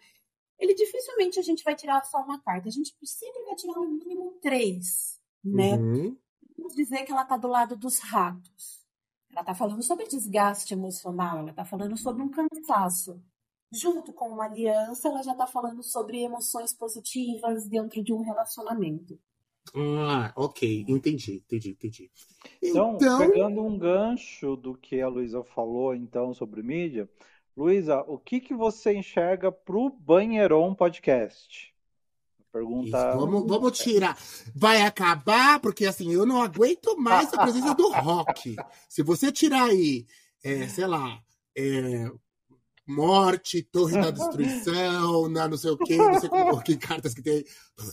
[0.57, 2.67] ele dificilmente a gente vai tirar só uma carta.
[2.67, 5.75] A gente sempre vai tirar no mínimo três, né?
[5.77, 6.17] Uhum.
[6.57, 8.85] Vamos dizer que ela está do lado dos ratos.
[9.31, 13.21] Ela está falando sobre desgaste emocional, ela está falando sobre um cansaço.
[13.71, 19.19] Junto com uma aliança, ela já está falando sobre emoções positivas dentro de um relacionamento.
[19.75, 22.11] Ah, ok, entendi, entendi, entendi.
[22.61, 27.09] Então, então, pegando um gancho do que a Luísa falou então sobre mídia,
[27.55, 31.73] Luísa, o que, que você enxerga para o Banheiron Podcast?
[32.51, 32.87] Pergunta.
[32.87, 34.17] Isso, vamos, vamos tirar.
[34.55, 38.55] Vai acabar, porque assim, eu não aguento mais a presença do rock.
[38.87, 40.05] Se você tirar aí,
[40.43, 41.21] é, sei lá,
[41.55, 42.09] é,
[42.89, 46.29] morte, torre da destruição, na não sei o quê, não sei
[46.65, 47.43] que cartas que tem,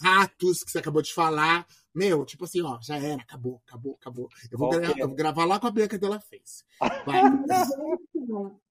[0.02, 1.66] ratos, que você acabou de falar.
[1.94, 4.28] Meu, tipo assim, ó, já era, acabou, acabou, acabou.
[4.50, 4.80] Eu vou, okay.
[4.80, 6.64] gra eu vou gravar lá com a Bianca Della Face.
[7.04, 7.22] Vai.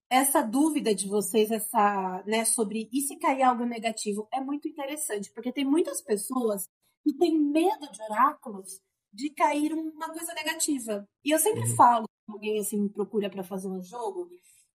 [0.10, 5.32] essa dúvida de vocês, essa, né, sobre e se cair algo negativo, é muito interessante,
[5.34, 6.68] porque tem muitas pessoas
[7.04, 8.82] que têm medo de oráculos
[9.14, 11.08] de cair uma coisa negativa.
[11.24, 11.76] E eu sempre uhum.
[11.76, 14.30] falo, alguém assim me procura para fazer um jogo,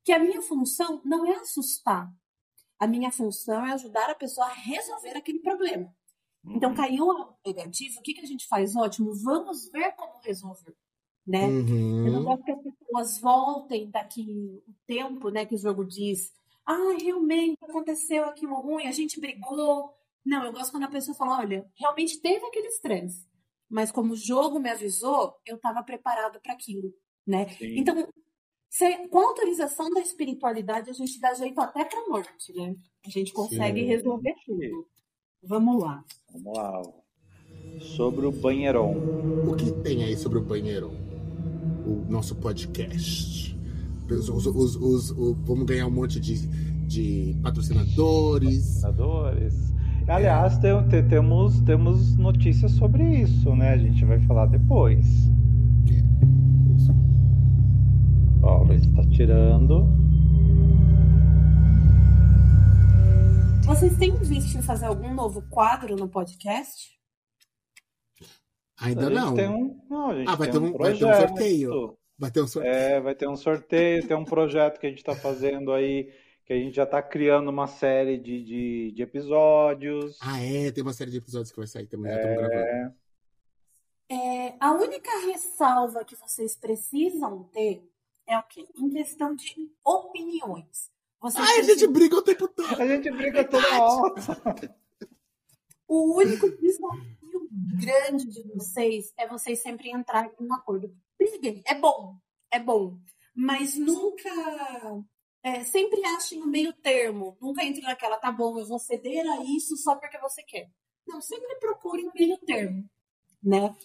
[0.10, 2.12] que a minha função não é assustar.
[2.80, 5.94] A minha função é ajudar a pessoa a resolver aquele problema.
[6.44, 6.76] Então, uhum.
[6.76, 8.76] caiu algo negativo, o que, que a gente faz?
[8.76, 10.76] Ótimo, vamos ver como resolver
[11.28, 11.46] né?
[11.46, 12.08] Uhum.
[12.08, 14.26] Eu não gosto que as pessoas voltem daqui
[14.68, 16.34] o tempo, né, que o jogo diz,
[16.66, 19.94] ah, realmente aconteceu aquilo ruim, a gente brigou.
[20.26, 23.28] Não, eu gosto quando a pessoa fala, olha, realmente teve aquele estresse,
[23.70, 26.92] mas como o jogo me avisou, eu estava preparado para aquilo,
[27.28, 27.48] né?
[27.50, 27.78] Sim.
[27.78, 28.08] Então,
[28.70, 32.76] se, com a autorização da espiritualidade, a gente dá jeito até para morte, né?
[33.06, 33.88] A gente consegue Sim.
[33.88, 34.88] resolver tudo.
[35.44, 36.04] Vamos lá.
[36.32, 36.82] Vamos lá.
[37.82, 38.92] Sobre o banheirão.
[39.48, 41.10] O que tem aí sobre o banheirão?
[41.90, 43.58] o nosso podcast.
[44.10, 46.48] Os, os, os, os vamos ganhar um monte de,
[46.88, 48.82] de patrocinadores.
[48.82, 49.74] Patrocinadores.
[50.08, 50.82] Aliás, é.
[50.84, 53.70] tem, temos, temos notícias sobre isso, né?
[53.70, 55.06] A gente vai falar depois.
[58.42, 59.86] Ó, o Luiz está tirando.
[63.66, 66.98] Vocês têm visto em fazer algum novo quadro no podcast?
[68.80, 69.36] Ainda não.
[69.36, 71.98] Tem um, não ah, vai, ter um, um vai ter um sorteio.
[72.18, 72.74] Vai ter um sorteio.
[72.74, 76.10] É, vai ter um sorteio, tem um projeto que a gente está fazendo aí,
[76.46, 80.18] que a gente já está criando uma série de, de, de, episódios.
[80.22, 80.72] Ah, é?
[80.72, 82.48] Tem uma série de episódios que vai sair também, já estamos é...
[82.48, 82.96] gravando.
[84.12, 87.88] É, a única ressalva que vocês precisam ter
[88.30, 88.66] é o quê?
[88.78, 90.92] Em questão de opiniões.
[91.20, 92.82] Vocês Ai, a gente briga o tempo todo.
[92.82, 94.76] A gente briga toda hora.
[95.88, 100.96] O único desafio grande de vocês é vocês sempre entrarem em um acordo.
[101.18, 102.16] Briguem, é bom,
[102.52, 103.00] é bom.
[103.34, 104.30] Mas nunca.
[105.42, 107.36] É, sempre achem o meio termo.
[107.42, 110.70] Nunca entre naquela, tá bom, eu vou ceder a isso só porque você quer.
[111.08, 112.88] Não, sempre procure um meio termo,
[113.42, 113.76] né?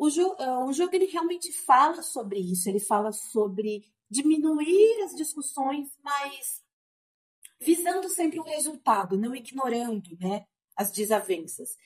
[0.00, 2.66] O, jo uh, o jogo ele realmente fala sobre isso.
[2.70, 6.64] Ele fala sobre diminuir as discussões, mas
[7.60, 11.76] visando sempre o resultado, não ignorando, né, as desavenças.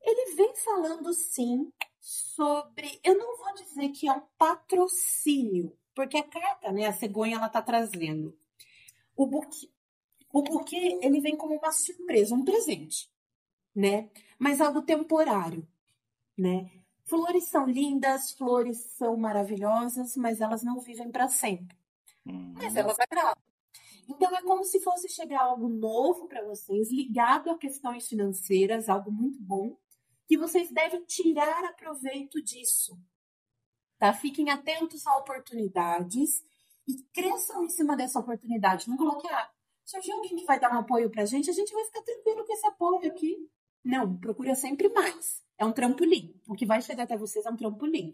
[0.00, 6.22] Ele vem falando sim sobre, eu não vou dizer que é um patrocínio, porque a
[6.22, 8.34] carta, né, a cegonha ela tá trazendo
[9.14, 9.70] o buquê.
[10.32, 13.10] O buquê, ele vem como uma surpresa, um presente,
[13.74, 14.10] né?
[14.38, 15.68] Mas algo temporário,
[16.36, 16.77] né?
[17.08, 21.74] Flores são lindas, flores são maravilhosas, mas elas não vivem para sempre.
[22.26, 22.52] Uhum.
[22.54, 23.42] Mas elas agradam.
[24.06, 29.10] Então é como se fosse chegar algo novo para vocês, ligado a questões financeiras, algo
[29.10, 29.74] muito bom,
[30.26, 32.98] que vocês devem tirar a proveito disso.
[33.98, 34.12] Tá?
[34.12, 36.44] Fiquem atentos a oportunidades
[36.86, 38.88] e cresçam em cima dessa oportunidade.
[38.88, 39.50] Não coloque, ah,
[39.82, 42.52] surgiu alguém que vai dar um apoio pra gente, a gente vai ficar tranquilo com
[42.52, 43.48] esse apoio aqui.
[43.88, 45.42] Não, procura sempre mais.
[45.56, 46.38] É um trampolim.
[46.46, 48.12] O que vai chegar até vocês é um trampolim.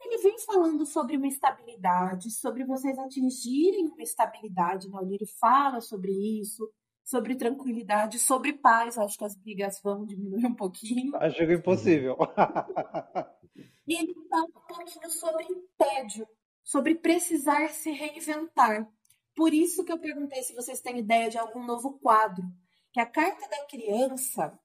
[0.00, 4.88] Ele vem falando sobre uma estabilidade, sobre vocês atingirem uma estabilidade.
[4.88, 4.98] Né?
[5.04, 6.68] Ele fala sobre isso,
[7.04, 8.98] sobre tranquilidade, sobre paz.
[8.98, 11.14] Acho que as brigas vão diminuir um pouquinho.
[11.14, 12.16] Acho que é impossível.
[13.86, 15.46] e ele fala um pouquinho sobre
[15.78, 16.26] tédio,
[16.64, 18.90] sobre precisar se reinventar.
[19.36, 22.44] Por isso que eu perguntei se vocês têm ideia de algum novo quadro.
[22.92, 24.58] Que a carta da criança,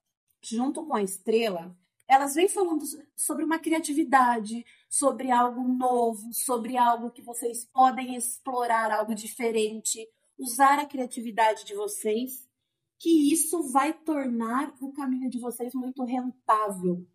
[0.44, 1.76] junto com a estrela,
[2.06, 2.84] elas vêm falando
[3.16, 10.06] sobre uma criatividade, sobre algo novo, sobre algo que vocês podem explorar, algo diferente,
[10.38, 12.46] usar a criatividade de vocês,
[12.98, 17.06] que isso vai tornar o caminho de vocês muito rentável.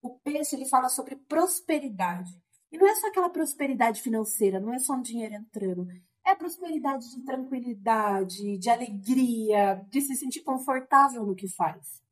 [0.00, 2.30] O peixe ele fala sobre prosperidade.
[2.70, 5.88] E não é só aquela prosperidade financeira, não é só um dinheiro entrando.
[6.24, 12.02] É prosperidade de tranquilidade, de alegria, de se sentir confortável no que faz.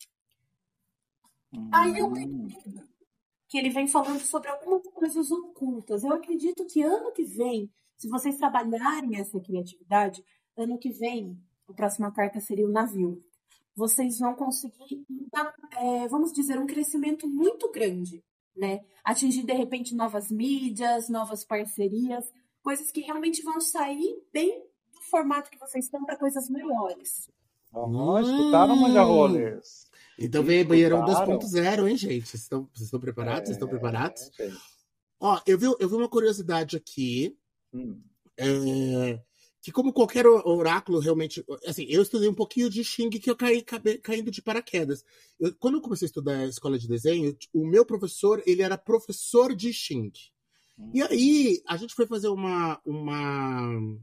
[1.73, 2.87] Aí eu acredito
[3.49, 6.03] que ele vem falando sobre algumas coisas ocultas.
[6.05, 10.23] Eu acredito que ano que vem, se vocês trabalharem essa criatividade,
[10.57, 11.38] ano que vem,
[11.69, 13.19] a próxima carta seria o navio.
[13.75, 15.05] Vocês vão conseguir,
[15.77, 18.25] é, vamos dizer, um crescimento muito grande,
[18.57, 18.81] né?
[19.05, 22.25] Atingir de repente novas mídias, novas parcerias,
[22.62, 24.61] coisas que realmente vão sair bem
[24.92, 27.31] do formato que vocês estão para coisas melhores.
[27.73, 29.86] Oh, escutaram, Manja Rollers?
[30.18, 32.26] Então vem Banheirão 2.0, hein, gente?
[32.26, 33.42] Vocês estão, vocês estão preparados?
[33.42, 34.31] É, vocês estão preparados?
[34.40, 34.50] É,
[35.20, 37.37] Ó, eu vi, eu vi uma curiosidade aqui.
[37.72, 38.00] Hum.
[38.37, 39.20] É,
[39.62, 41.44] que como qualquer oráculo, realmente...
[41.66, 43.62] Assim, eu estudei um pouquinho de Xing que eu caí
[44.02, 45.05] caindo de paraquedas.
[45.40, 48.79] Eu, quando eu comecei a estudar a escola de desenho, o meu professor, ele era
[48.79, 50.12] professor de Xing.
[50.79, 50.90] Hum.
[50.94, 52.81] E aí, a gente foi fazer uma...
[52.85, 53.98] uma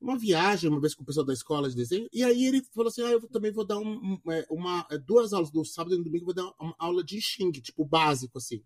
[0.00, 2.88] uma viagem uma vez com o pessoal da escola de desenho, e aí ele falou
[2.88, 5.98] assim: ah, eu também vou dar um, é, uma, é, duas aulas no sábado e
[5.98, 8.62] no domingo, vou dar uma aula de Xing, tipo, básico, assim.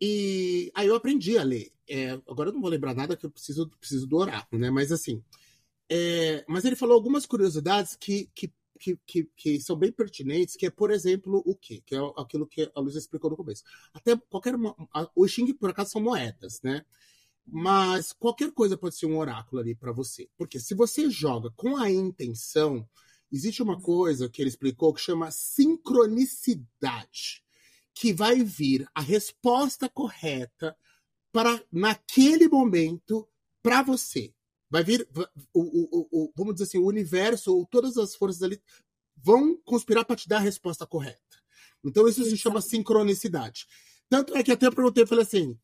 [0.00, 1.72] E aí eu aprendi a ler.
[1.88, 4.70] É, agora eu não vou lembrar nada que eu preciso, preciso do oráculo, né?
[4.70, 5.22] Mas assim.
[5.88, 10.66] É, mas ele falou algumas curiosidades que, que, que, que, que são bem pertinentes, que
[10.66, 11.82] é, por exemplo, o quê?
[11.84, 13.62] Que é aquilo que a Luísa explicou no começo.
[13.92, 14.54] Até qualquer.
[15.14, 16.84] O Xing, por acaso, são moedas, né?
[17.46, 20.28] Mas qualquer coisa pode ser um oráculo ali para você.
[20.36, 22.88] Porque se você joga com a intenção,
[23.30, 27.42] existe uma coisa que ele explicou que chama sincronicidade,
[27.92, 30.76] que vai vir a resposta correta
[31.32, 33.28] para naquele momento
[33.62, 34.32] para você.
[34.70, 35.06] Vai vir
[35.52, 38.60] o, o, o, vamos dizer assim, o universo ou todas as forças ali
[39.16, 41.20] vão conspirar para te dar a resposta correta.
[41.84, 43.66] Então isso se chama sincronicidade.
[44.08, 45.58] Tanto é que até eu perguntei, eu falei assim,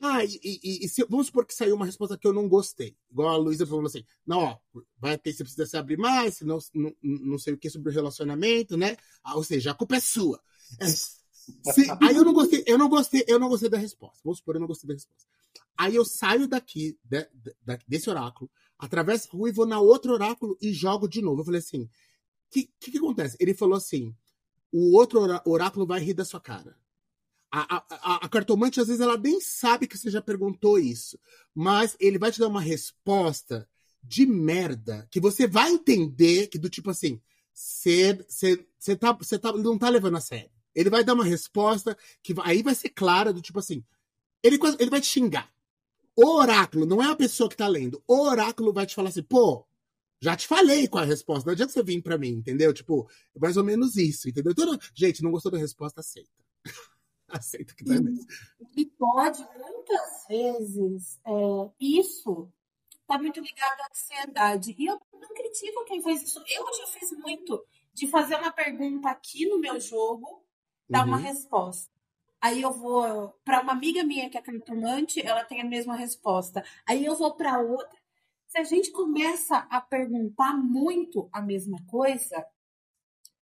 [0.00, 2.96] ah, e, e, e se, vamos supor que saiu uma resposta que eu não gostei.
[3.10, 4.58] Igual a Luísa falou assim: não, ó,
[4.98, 7.94] vai ter, você precisa se abrir mais, senão não, não sei o que sobre o
[7.94, 8.96] relacionamento, né?
[9.22, 10.40] Ah, ou seja, a culpa é sua.
[10.78, 14.20] É, se, aí eu não gostei, eu não gostei, eu não gostei da resposta.
[14.22, 15.24] Vamos supor, eu não gostei da resposta.
[15.78, 20.12] Aí eu saio daqui, de, de, desse oráculo, atravesso a rua e vou na outro
[20.12, 21.40] oráculo e jogo de novo.
[21.40, 21.90] Eu falei assim: o
[22.50, 23.36] que, que, que acontece?
[23.40, 24.14] Ele falou assim:
[24.70, 26.76] o outro oráculo vai rir da sua cara.
[27.50, 31.18] A, a, a, cartomante, às vezes, ela nem sabe que você já perguntou isso.
[31.54, 33.68] Mas ele vai te dar uma resposta
[34.02, 37.20] de merda que você vai entender que do tipo assim,
[37.52, 38.56] você
[38.98, 40.50] tá, tá, não tá levando a sério.
[40.74, 43.82] Ele vai dar uma resposta que aí vai ser clara do tipo assim,
[44.42, 45.50] ele, ele vai te xingar.
[46.14, 48.02] O oráculo, não é a pessoa que tá lendo.
[48.06, 49.66] O oráculo vai te falar assim, pô,
[50.20, 51.46] já te falei qual é a resposta.
[51.46, 52.72] Não adianta você vir para mim, entendeu?
[52.72, 54.52] Tipo, mais ou menos isso, entendeu?
[54.52, 56.30] Então, gente, não gostou da resposta, aceita.
[57.36, 58.26] aceita que tá nesse.
[58.76, 62.50] E pode, muitas vezes, é, isso
[63.06, 64.74] tá muito ligado à ansiedade.
[64.78, 66.42] E eu não critico quem faz isso.
[66.48, 70.44] Eu já fiz muito de fazer uma pergunta aqui no meu jogo,
[70.88, 71.08] dar uhum.
[71.08, 71.94] uma resposta.
[72.40, 76.64] Aí eu vou para uma amiga minha que é cartomante, ela tem a mesma resposta.
[76.86, 77.98] Aí eu vou para outra.
[78.46, 82.46] Se a gente começa a perguntar muito a mesma coisa,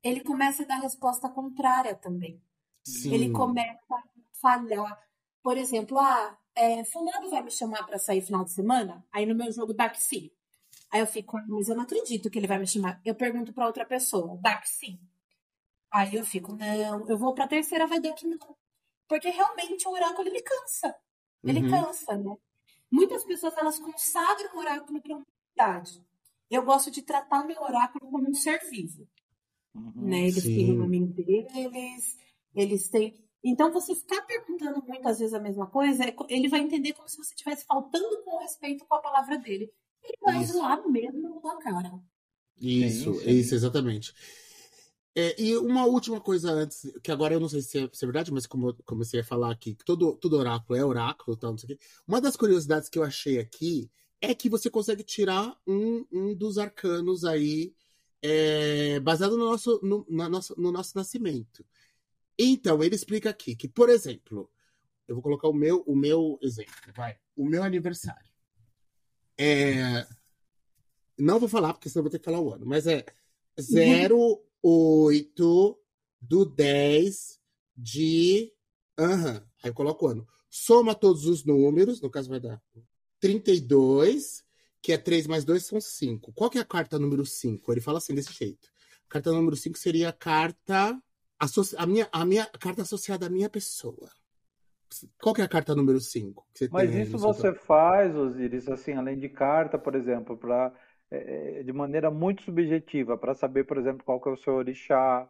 [0.03, 2.41] ele começa a dar resposta contrária também.
[2.85, 3.15] Sim.
[3.15, 5.03] Ele começa a falhar.
[5.43, 9.05] Por exemplo, ah, é, fulano vai me chamar para sair final de semana?
[9.13, 10.33] Aí no meu jogo Daxi.
[10.91, 13.01] Aí eu fico, mas eu não acredito que ele vai me chamar.
[13.05, 15.01] Eu pergunto para outra pessoa, Daxi.
[15.91, 18.39] Aí eu fico, não, eu vou para a terceira, vai dar que não.
[19.09, 20.95] Porque realmente o oráculo ele cansa.
[21.43, 21.71] Ele uhum.
[21.71, 22.37] cansa, né?
[22.91, 26.05] Muitas pessoas elas consagram o oráculo para um verdade.
[26.51, 29.09] Eu gosto de tratar meu oráculo como um ser vivo.
[29.75, 29.93] Uhum.
[29.97, 30.23] Né?
[30.23, 30.73] Eles têm Sim.
[30.73, 32.17] o nome deles,
[32.55, 33.15] eles têm.
[33.43, 37.17] Então, você ficar perguntando muitas vezes a mesma coisa, é ele vai entender como se
[37.17, 39.71] você estivesse faltando com respeito com a palavra dele.
[40.03, 40.55] Ele vai Isso.
[40.55, 41.93] zoar mesmo na tua cara.
[42.59, 43.31] Isso, sim.
[43.31, 44.15] isso, exatamente.
[45.17, 48.07] É, e uma última coisa antes, que agora eu não sei se é, se é
[48.07, 51.53] verdade, mas como eu comecei a falar aqui, que todo, todo oráculo é oráculo, tal,
[51.53, 51.85] não sei o quê.
[52.07, 53.89] Uma das curiosidades que eu achei aqui
[54.21, 57.73] é que você consegue tirar um, um dos arcanos aí,
[58.23, 61.65] é, baseado no nosso, no, na nosso, no nosso nascimento.
[62.39, 64.51] Então, ele explica aqui que, por exemplo,
[65.07, 67.17] eu vou colocar o meu, o meu exemplo, vai.
[67.37, 68.33] O meu aniversário.
[69.39, 70.07] É,
[71.19, 73.05] não vou falar, porque senão eu vou ter que falar o ano, mas é
[74.63, 75.79] 08
[76.21, 77.41] do 10
[77.77, 78.53] de.
[78.99, 80.27] Aham, aí eu coloco o ano.
[80.49, 82.63] Soma todos os números, no caso vai dar
[83.21, 84.45] 32,
[84.81, 86.33] que é 3 mais 2 são 5.
[86.33, 87.73] Qual que é a carta número 5?
[87.73, 88.69] Ele fala assim, desse jeito.
[89.09, 91.01] A carta número 5 seria a carta.
[91.79, 94.11] A minha, a minha carta associada à minha pessoa.
[95.21, 96.47] Qual que é a carta número 5?
[96.71, 100.73] Mas isso você faz, Osiris, assim, além de carta, por exemplo, para
[101.65, 105.29] de maneira muito subjetiva, para saber, por exemplo, qual que é o seu orixá,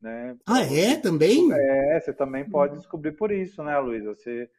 [0.00, 0.36] né?
[0.46, 0.96] Ah, é?
[0.96, 1.48] Também?
[1.52, 4.14] É, você também pode descobrir por isso, né, Luísa?
[4.14, 4.50] Você...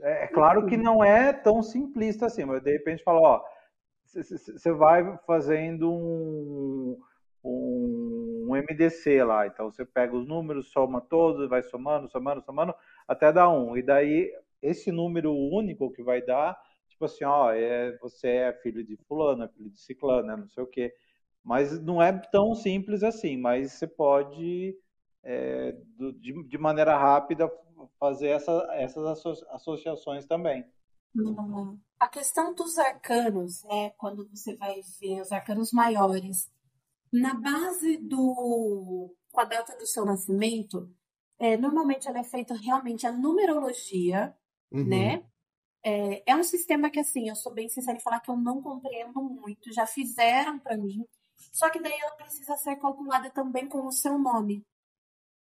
[0.00, 3.44] É, é claro que não é tão simplista assim, mas de repente fala, ó,
[4.04, 6.98] você vai fazendo um,
[7.44, 8.17] um,
[8.48, 12.74] um MDC lá, então você pega os números, soma todos, vai somando, somando, somando,
[13.06, 13.76] até dar um.
[13.76, 14.32] E daí,
[14.62, 16.58] esse número único que vai dar,
[16.88, 20.48] tipo assim, ó, é, você é filho de fulano, é filho de ciclano, é não
[20.48, 20.94] sei o quê.
[21.44, 24.76] Mas não é tão simples assim, mas você pode,
[25.22, 25.76] é,
[26.18, 27.50] de, de, maneira rápida,
[27.98, 30.64] fazer essa, essas asso associações também.
[31.14, 36.50] Hum, a questão dos arcanos, né, quando você vai ver os arcanos maiores,
[37.12, 40.90] na base do com a data do seu nascimento,
[41.38, 44.36] é, normalmente ela é feita realmente a numerologia,
[44.70, 44.84] Uhum.
[44.84, 45.24] né?
[45.84, 48.62] É, é um sistema que, assim, eu sou bem sincera em falar que eu não
[48.62, 49.72] compreendo muito.
[49.72, 51.04] Já fizeram para mim,
[51.52, 54.66] só que daí ela precisa ser calculada também com o seu nome,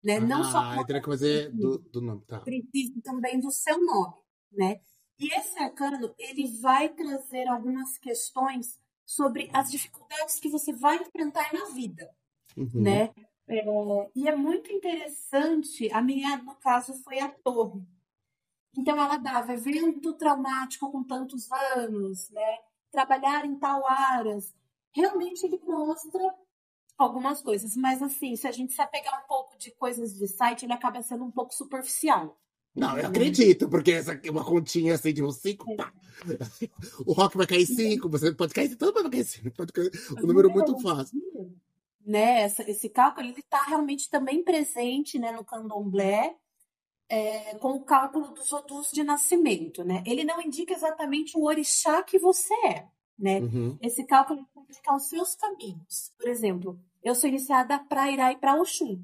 [0.04, 0.20] né?
[0.20, 2.40] não só Ah, com teria que fazer do, do nome, tá.
[2.40, 4.14] precisa também do seu nome,
[4.52, 4.80] né?
[5.18, 11.52] E esse arcano, ele vai trazer algumas questões sobre as dificuldades que você vai enfrentar
[11.52, 12.10] na vida,
[12.56, 12.70] Uhum.
[12.74, 13.14] né?
[13.46, 13.64] É,
[14.14, 17.82] e é muito interessante, a minha, no caso, foi a torre.
[18.76, 22.58] Então, ela dava evento traumático com tantos anos, né?
[22.90, 24.54] Trabalhar em tal áreas.
[24.94, 26.34] Realmente, ele mostra
[26.96, 30.64] algumas coisas, mas assim, se a gente se apegar um pouco de coisas de site,
[30.64, 32.38] ele acaba sendo um pouco superficial.
[32.74, 35.92] Não, eu acredito, porque essa é uma continha assim de uns 5, pá.
[37.06, 39.50] O rock vai cair 5, você pode cair, todo mundo vai cair 5.
[39.52, 41.20] Pode cair, um número muito fácil.
[42.04, 46.36] Né, essa, esse cálculo ele está realmente também presente né, no candomblé
[47.08, 49.84] é, com o cálculo dos odus de nascimento.
[49.84, 50.02] Né?
[50.06, 52.86] Ele não indica exatamente o orixá que você é.
[53.18, 53.38] Né?
[53.38, 53.78] Uhum.
[53.80, 56.12] Esse cálculo vai indicar os seus caminhos.
[56.18, 59.00] Por exemplo, eu sou iniciada para Irá e para Oxum.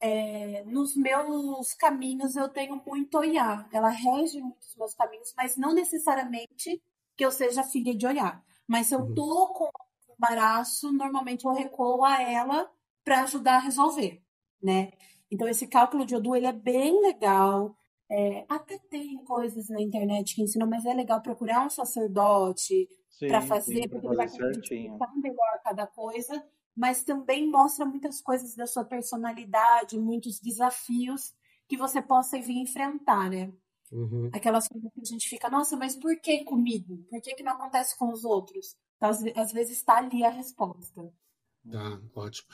[0.00, 3.68] É, nos meus caminhos eu tenho muito Oiá.
[3.72, 6.82] Ela rege muitos meus caminhos, mas não necessariamente
[7.16, 8.42] que eu seja filha de Oiá.
[8.66, 12.70] Mas se eu tô com um embaraço, normalmente eu recuo a ela
[13.04, 14.22] para ajudar a resolver,
[14.62, 14.92] né?
[15.30, 17.76] Então esse cálculo de Odu ele é bem legal.
[18.08, 22.88] É, até tem coisas na internet que ensinam, mas é legal procurar um sacerdote
[23.20, 24.98] para fazer, sim, porque fazer ele vai certinho.
[25.16, 26.44] melhor cada coisa
[26.76, 31.32] mas também mostra muitas coisas da sua personalidade, muitos desafios
[31.66, 33.52] que você possa vir enfrentar, né?
[33.90, 34.30] Uhum.
[34.32, 36.98] Aquelas coisas que a gente fica, nossa, mas por que comigo?
[37.08, 38.76] Por que, que não acontece com os outros?
[38.96, 41.02] Então, às, às vezes está ali a resposta.
[41.70, 42.48] Tá, ótimo.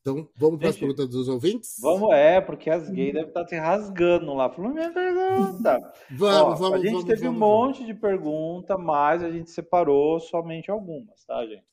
[0.00, 1.76] Então, vamos para as Gente, perguntas dos ouvintes?
[1.78, 4.48] Vamos, é, porque as gays devem estar se rasgando lá.
[4.48, 5.94] Falando, minha pergunta.
[6.10, 9.50] Vamos, Ó, vamos, a gente vamos, teve vamos, um monte de pergunta, mas a gente
[9.50, 11.69] separou somente algumas, tá, gente?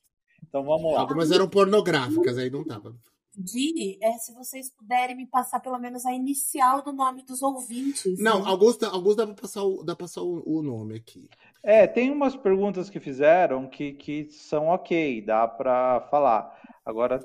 [0.48, 1.00] Então vamos lá.
[1.00, 2.94] Algumas eram pornográficas, aí não tava.
[3.36, 8.18] Di, é, se vocês puderem me passar pelo menos a inicial do nome dos ouvintes.
[8.18, 8.50] Não, né?
[8.50, 11.28] alguns, alguns dá para passar, o, dá pra passar o, o nome aqui.
[11.62, 16.52] É, tem umas perguntas que fizeram que, que são ok, dá para falar.
[16.84, 17.20] Agora,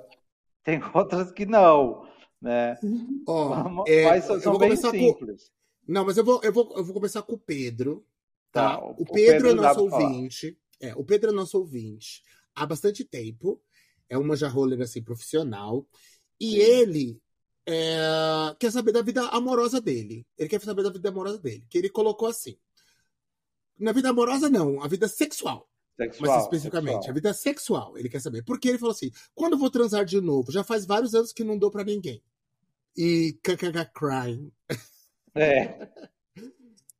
[0.63, 2.05] tem outras que não,
[2.39, 2.77] né?
[3.27, 4.97] Ó, é, mas são, eu são vou bem começar com.
[4.99, 5.51] simples.
[5.87, 8.05] Não, mas eu vou, eu vou, eu vou começar com o Pedro.
[8.51, 8.77] Tá?
[8.77, 10.57] Tá, o- o, o Pedro, Pedro é nosso pra ouvinte.
[10.79, 12.21] É, o Pedro é nosso ouvinte
[12.55, 13.61] há bastante tempo.
[14.09, 15.87] É uma jarroler assim, profissional.
[16.39, 17.21] E ele
[17.65, 20.25] é, quer saber da vida amorosa dele.
[20.37, 21.65] Ele quer saber da vida amorosa dele.
[21.69, 22.57] Que ele colocou assim.
[23.79, 25.69] Na vida amorosa, não, a vida sexual.
[25.95, 27.11] Sexual, mas especificamente, sexual.
[27.11, 28.43] a vida sexual, ele quer saber.
[28.43, 30.51] Porque ele falou assim: quando eu vou transar de novo?
[30.51, 32.21] Já faz vários anos que não dou pra ninguém.
[32.97, 34.51] E kkk crying.
[35.35, 35.87] É.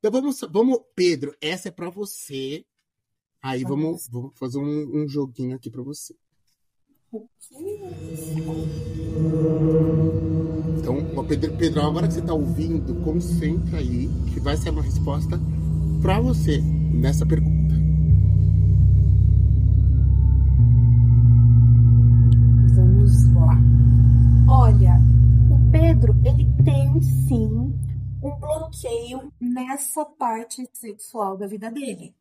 [0.06, 2.66] Então vamos, vamos, Pedro, essa é pra você.
[3.44, 6.16] Aí vamos, vamos fazer um, um joguinho aqui pra você.
[10.80, 15.38] Então, Pedro, Pedro, agora que você tá ouvindo, concentra aí, que vai ser uma resposta
[16.02, 17.76] pra você nessa pergunta.
[22.74, 23.58] Vamos lá.
[24.48, 25.02] Olha,
[25.52, 27.74] o Pedro, ele tem sim
[28.24, 32.16] um bloqueio nessa parte sexual da vida dele.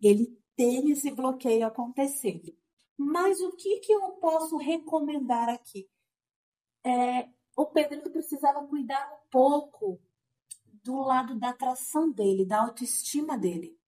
[0.00, 0.26] Ele
[0.56, 2.54] tem esse bloqueio acontecendo.
[2.96, 5.88] Mas o que, que eu posso recomendar aqui?
[6.84, 10.00] É, o Pedro precisava cuidar um pouco
[10.84, 13.78] do lado da atração dele, da autoestima dele,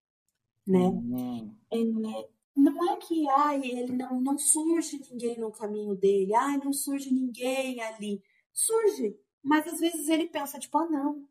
[0.67, 0.81] né?
[0.81, 1.55] Hum.
[1.73, 6.73] É, não é que ai, ele não, não surge ninguém no caminho dele, ai, não
[6.73, 8.23] surge ninguém ali.
[8.53, 11.27] Surge, mas às vezes ele pensa, tipo, ah, não.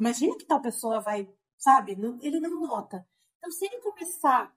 [0.00, 1.96] Imagina que tal pessoa vai, sabe?
[1.96, 3.06] Não- ele não nota.
[3.38, 4.52] Então, se ele começar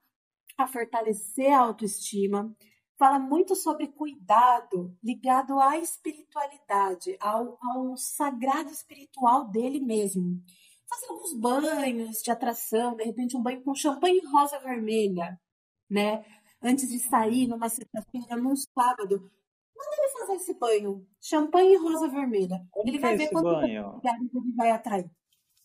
[0.58, 2.54] a fortalecer a autoestima,
[2.98, 10.42] fala muito sobre cuidado ligado à espiritualidade, ao, ao sagrado espiritual dele mesmo.
[10.88, 15.40] Fazer alguns banhos de atração, de repente um banho com champanhe rosa vermelha,
[15.88, 16.24] né?
[16.62, 19.30] Antes de sair numa sexta-feira, num sábado,
[19.76, 22.64] manda ele fazer esse banho, champanhe rosa vermelha.
[22.70, 25.10] Como Ele vai ver quanto lugares ele vai atrair.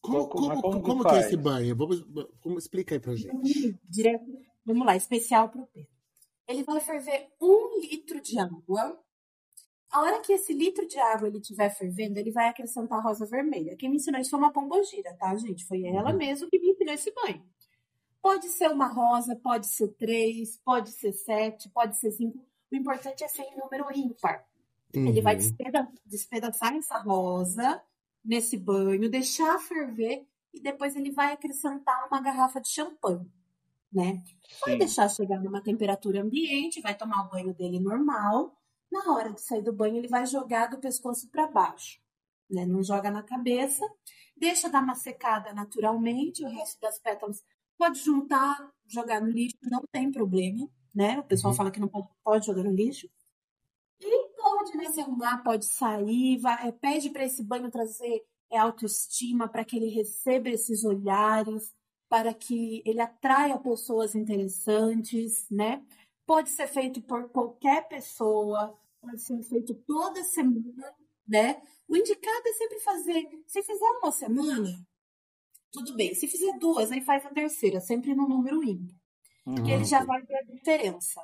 [0.01, 1.75] Como, Como- como, como que como que é esse banho?
[1.75, 2.01] Vamos,
[2.43, 3.77] vamos explica aí pra gente.
[3.83, 4.25] Direto,
[4.65, 5.89] vamos lá, especial para o Pedro.
[6.47, 8.99] Ele vai ferver um litro de água.
[9.91, 13.75] A hora que esse litro de água ele estiver fervendo, ele vai acrescentar rosa vermelha.
[13.75, 15.65] Quem me ensinou isso foi uma pombogira, tá, gente?
[15.65, 16.17] Foi ela Uhum.
[16.17, 17.43] mesma que me ensinou esse banho.
[18.21, 22.37] Pode ser uma rosa, pode ser três, pode ser sete, pode ser cinco.
[22.71, 24.45] O importante é ser em número ímpar.
[24.93, 25.39] Ele vai Uhum.
[25.39, 27.81] despeda- despedaçar essa rosa
[28.27, 33.31] nesse banho, deixar ferver e depois ele vai acrescentar uma garrafa de champanhe,
[33.91, 34.23] né?
[34.65, 34.77] Vai Sim.
[34.77, 38.57] deixar chegar numa temperatura ambiente, vai tomar o banho dele normal.
[38.91, 41.99] Na hora de sair do banho, ele vai jogar do pescoço para baixo,
[42.49, 42.65] né?
[42.65, 43.85] Não joga na cabeça.
[44.35, 47.43] Deixa dar uma secada naturalmente, o resto das pétalas
[47.77, 51.19] pode juntar, jogar no lixo, não tem problema, né?
[51.19, 51.57] O pessoal Uhum.
[51.57, 53.09] fala que não pode, pode jogar no lixo.
[54.71, 59.65] Pode, se arrumar, pode sair, vai, é, pede para esse banho trazer é, autoestima, para
[59.65, 61.73] que ele receba esses olhares,
[62.09, 65.83] para que ele atraia pessoas interessantes, né?
[66.25, 70.93] Pode ser feito por qualquer pessoa, pode ser feito toda semana,
[71.27, 71.61] né?
[71.87, 73.43] O indicado é sempre fazer.
[73.47, 74.87] Se fizer uma semana,
[75.71, 76.13] tudo bem.
[76.13, 78.95] Se fizer duas, aí faz a terceira, sempre no número ímpar.
[79.43, 81.21] Porque ele já vai ver a diferença.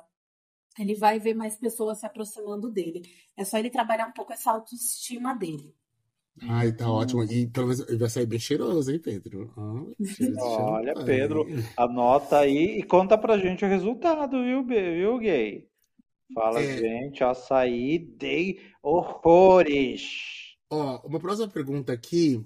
[0.78, 3.02] Ele vai ver mais pessoas se aproximando dele.
[3.36, 5.74] É só ele trabalhar um pouco essa autoestima dele.
[6.42, 7.22] Ai, tá ótimo.
[7.24, 9.52] E pelo menos ele vai sair bem cheiroso, hein, Pedro?
[9.56, 10.94] Ah, Olha.
[11.04, 11.46] Pedro,
[11.76, 15.68] anota aí e conta pra gente o resultado, viu, Be- viu, gay?
[16.34, 16.76] Fala, É.
[16.76, 20.56] gente, açaí de horrores.
[20.70, 22.44] Ó, uma próxima pergunta aqui.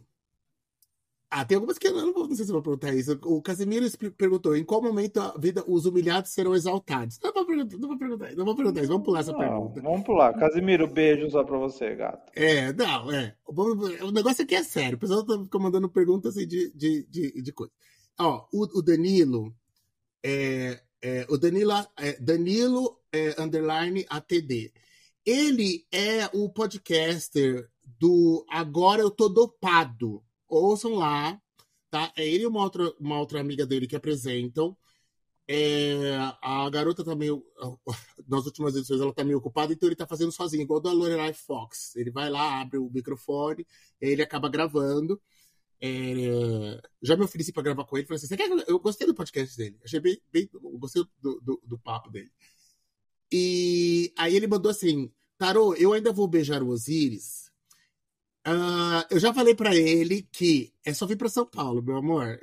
[1.31, 3.19] Ah, tem algumas que eu não, vou- não sei se eu vou perguntar isso.
[3.25, 7.19] O Casemiro perguntou: em qual momento a vida os humilhados serão exaltados?
[7.23, 8.89] Não vou perguntar, não vou perguntar, não vou perguntar isso.
[8.89, 9.83] Vamos pular essa Não, pergunta.
[9.83, 10.33] vamos pular.
[10.39, 12.33] Casimiro, beijo só pra você, gato.
[12.35, 13.37] É, não, é.
[13.47, 14.97] O negócio aqui é sério.
[14.97, 17.73] O pessoal tá fica mandando perguntas assim, de, de, de, de coisa.
[18.19, 19.55] Ó, o, o Danilo.
[20.25, 24.73] É, é, o Danilo, é, Danilo é, underline ATD.
[25.27, 27.69] Ele é o podcaster
[28.01, 30.23] do Agora Eu Tô Dopado.
[30.49, 31.41] Ouçam lá,
[31.91, 32.13] tá?
[32.17, 34.77] É ele e uma outra, uma outra amiga dele que apresentam.
[35.49, 37.45] É, a garota tá meio.
[38.29, 41.33] Nas últimas edições ela tá meio ocupada, então ele tá fazendo sozinho, igual da Lorelai
[41.35, 41.97] Fox.
[41.97, 43.67] Ele vai lá, abre o microfone,
[44.01, 45.21] ele acaba gravando.
[45.81, 48.07] É, já me ofereci pra gravar com ele.
[48.07, 48.49] Falei assim: Você quer...
[48.49, 49.79] que eu- gostei do podcast dele.
[49.85, 50.21] Achei bem.
[50.33, 52.31] bem gostei do, do, do papo dele.
[53.33, 57.48] E aí ele mandou assim: Tarô, eu ainda vou beijar o Osiris.
[58.51, 62.41] Ah, eu já falei pra ele que é só vir pra São Paulo, meu amor.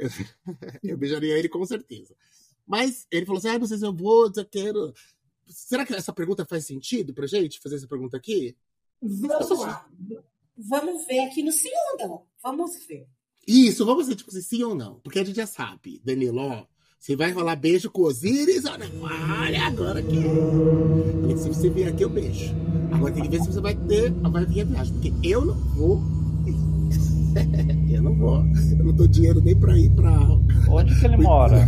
[0.84, 2.16] Eu beijaria ele com certeza.
[2.66, 4.94] Mas ele falou assim: ah, não sei se eu vou, se eu quero.
[5.48, 8.56] Será que essa pergunta faz sentido pra gente fazer essa pergunta aqui?
[9.02, 9.88] Vamos lá.
[10.56, 12.24] Vamos ver aqui no sim ou não.
[12.42, 13.08] Vamos ver.
[13.48, 15.00] Isso, vamos ver, tipo assim, sim ou não.
[15.00, 16.68] Porque a gente já sabe, Danilo, ó.
[17.00, 19.02] Você vai rolar beijo com Osiris ou não?
[19.42, 22.54] Olha, agora que se você vier aqui, eu beijo.
[22.96, 24.12] Agora tem que ver se você vai ter.
[24.12, 24.94] Vai vir a viagem.
[24.94, 26.02] Porque eu não vou.
[27.92, 28.38] eu não vou.
[28.38, 30.12] Eu não dou dinheiro nem pra ir pra.
[30.70, 31.68] Onde que ele mora?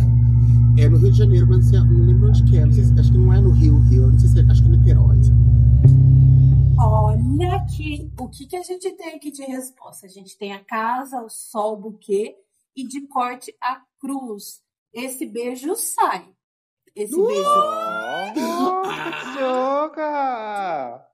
[0.78, 2.70] É no Rio de Janeiro, mas assim, não lembro onde que é.
[2.70, 4.10] Se, acho que não é no Rio, Rio.
[4.10, 5.18] Não sei se é, acho que é Niterói.
[6.78, 10.06] Olha aqui, o que, que a gente tem aqui de resposta?
[10.06, 12.36] A gente tem a casa, o sol, o buquê
[12.74, 14.62] e de corte a cruz.
[14.94, 16.24] Esse beijo sai.
[16.94, 17.26] Esse uh!
[17.26, 17.42] beijo.
[19.34, 21.07] Joga!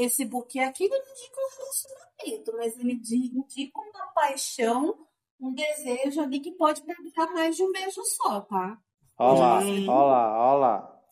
[0.00, 5.06] Esse buquê aqui não indica um relacionamento, mas ele indica uma paixão,
[5.38, 8.80] um desejo ali que pode perdurar mais de um beijo só, tá?
[9.18, 11.02] Olha lá, olha lá, olha lá.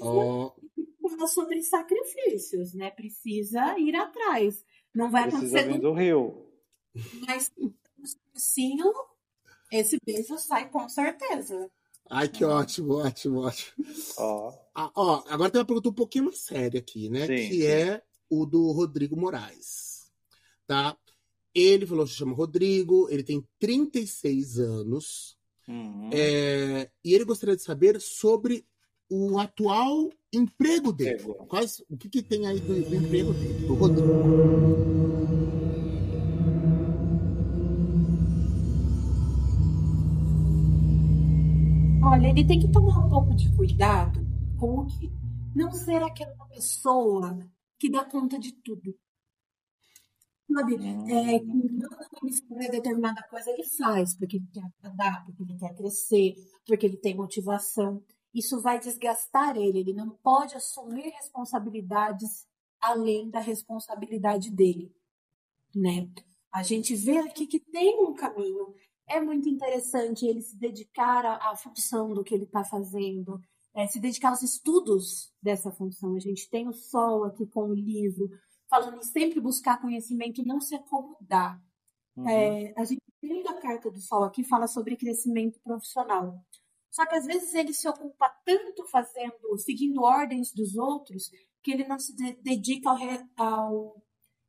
[0.00, 0.52] Oh.
[1.10, 2.90] Fala sobre sacrifícios, né?
[2.92, 4.64] Precisa ir atrás.
[4.94, 6.46] Não vai Precisa acontecer do Rio.
[7.26, 7.52] Mas
[8.32, 8.76] sim,
[9.72, 11.68] esse beijo sai com certeza.
[12.08, 13.84] Ai, que ótimo, ótimo, ótimo.
[14.18, 14.52] Ó.
[14.72, 17.26] Ah, ó, agora tem uma pergunta um pouquinho mais séria aqui, né?
[17.26, 17.66] Sim, que sim.
[17.66, 20.10] é o do Rodrigo Moraes.
[20.66, 20.96] Tá?
[21.54, 25.36] Ele falou que se chama Rodrigo, ele tem 36 anos.
[25.68, 26.10] Uhum.
[26.12, 28.64] É, e ele gostaria de saber sobre
[29.10, 31.22] o atual emprego dele.
[31.48, 34.12] Quais, o que, que tem aí do, do emprego dele, do Rodrigo?
[42.02, 44.20] Olha, ele tem que tomar um pouco de cuidado
[44.58, 45.10] com o que
[45.54, 47.38] não ser aquela pessoa
[47.78, 48.94] que dá conta de tudo.
[50.52, 50.74] Sabe?
[50.76, 51.64] É, quando
[52.22, 56.34] ele fazer determinada coisa, ele faz, porque ele quer agradar, porque ele quer crescer,
[56.66, 58.02] porque ele tem motivação.
[58.32, 62.46] Isso vai desgastar ele, ele não pode assumir responsabilidades
[62.80, 64.94] além da responsabilidade dele,
[65.74, 66.08] né?
[66.52, 68.74] A gente vê aqui que tem um caminho,
[69.08, 73.40] é muito interessante ele se dedicar à, à função do que ele está fazendo,
[73.76, 76.16] é, se dedicar aos estudos dessa função.
[76.16, 78.28] A gente tem o Sol aqui com o livro,
[78.68, 81.62] falando em sempre buscar conhecimento, não se acomodar.
[82.16, 82.28] Uhum.
[82.28, 86.42] É, a gente tem a carta do Sol aqui, fala sobre crescimento profissional.
[86.90, 91.30] Só que às vezes ele se ocupa tanto fazendo, seguindo ordens dos outros,
[91.62, 94.02] que ele não se dedica ao, re, ao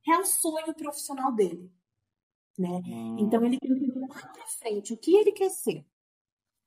[0.05, 1.69] real sonho profissional dele
[2.57, 2.81] né?
[2.85, 3.17] Uhum.
[3.19, 5.85] Então ele tem que ir lá para frente o que ele quer ser,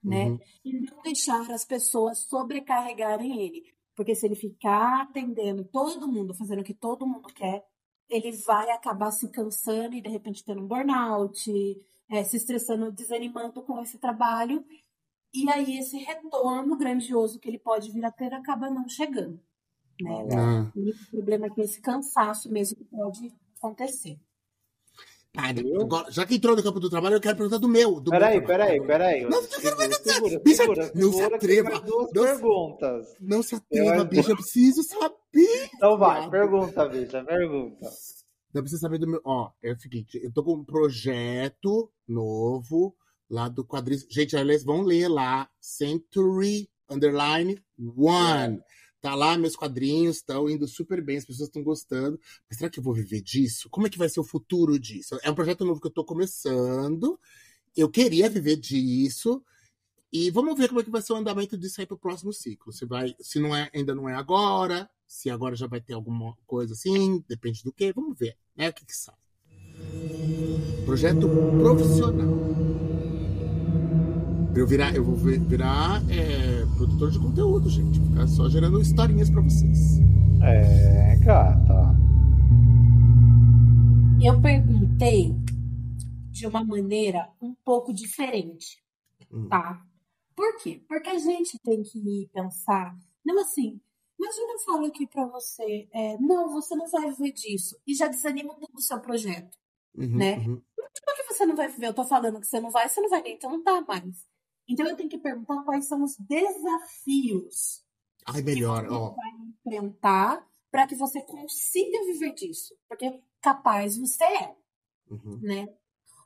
[0.03, 0.31] né?
[0.31, 0.39] Uhum.
[0.65, 3.63] E não deixar as pessoas sobrecarregarem ele,
[3.95, 7.65] porque se ele ficar atendendo todo mundo, fazendo o que todo mundo quer,
[8.09, 11.51] ele vai acabar se cansando e de repente tendo um burnout,
[12.11, 14.65] é, se estressando, desanimando com esse trabalho.
[15.33, 19.41] E aí esse retorno grandioso que ele pode vir a ter acaba não chegando.
[20.03, 20.73] Né?
[20.75, 24.19] E o problema é que esse cansaço mesmo pode acontecer.
[25.37, 28.01] Agora, já que entrou no campo do trabalho, eu quero perguntar do meu.
[28.01, 29.23] Do peraí, meu peraí, peraí.
[29.23, 31.81] Não, segura, segura, bicha, segura, não se atreva.
[31.81, 33.17] Duas não, perguntas.
[33.21, 35.71] Não se atreva, bicha, eu preciso saber.
[35.75, 37.87] Então vai, pergunta, bicha, pergunta.
[38.53, 39.21] Não precisa saber do meu.
[39.25, 42.97] Ó, é o seguinte, eu tô com um projeto novo
[43.31, 44.01] lá do quadrinho.
[44.11, 45.49] Gente, aliás, vão ler lá.
[45.61, 47.63] Century Underline
[47.97, 48.59] One.
[48.59, 48.80] É.
[49.01, 52.21] Tá lá, meus quadrinhos estão indo super bem, as pessoas estão gostando.
[52.49, 53.69] Mas será que eu vou viver disso?
[53.71, 55.19] Como é que vai ser o futuro disso?
[55.23, 57.19] É um projeto novo que eu tô começando.
[57.75, 59.43] Eu queria viver disso.
[60.13, 62.73] E vamos ver como é que vai ser o andamento disso aí pro próximo ciclo.
[62.73, 66.37] Se vai, se não é, ainda não é agora, se agora já vai ter alguma
[66.47, 68.69] coisa assim, depende do que, vamos ver, né?
[68.69, 69.15] O que que sai.
[70.85, 71.29] Projeto
[71.61, 72.41] profissional
[74.55, 78.01] eu virar, eu vou virar é, produtor de conteúdo, gente.
[78.01, 79.99] Ficar só gerando historinhas para vocês.
[80.43, 81.95] É, gata.
[84.23, 85.35] Eu perguntei
[86.31, 88.83] de uma maneira um pouco diferente,
[89.31, 89.47] hum.
[89.49, 89.85] tá?
[90.35, 90.83] Por quê?
[90.89, 93.79] Porque a gente tem que pensar, não assim,
[94.19, 98.09] imagina eu falo aqui para você, é, não, você não vai viver disso, e já
[98.09, 99.59] desanima todo o seu projeto,
[99.95, 100.39] uhum, né?
[100.39, 100.63] Uhum.
[100.75, 101.89] Por que você não vai viver?
[101.89, 104.30] Eu tô falando que você não vai, você não vai nem, então não tá mais.
[104.71, 107.85] Então eu tenho que perguntar quais são os desafios
[108.25, 109.11] Ai, melhor, que você ó.
[109.11, 112.77] vai enfrentar para que você consiga viver disso.
[112.89, 114.57] Porque capaz você é.
[115.11, 115.41] Uhum.
[115.43, 115.67] Né?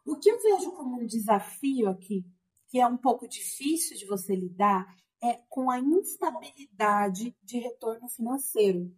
[0.05, 2.23] O que eu vejo como um desafio aqui,
[2.69, 8.95] que é um pouco difícil de você lidar, é com a instabilidade de retorno financeiro.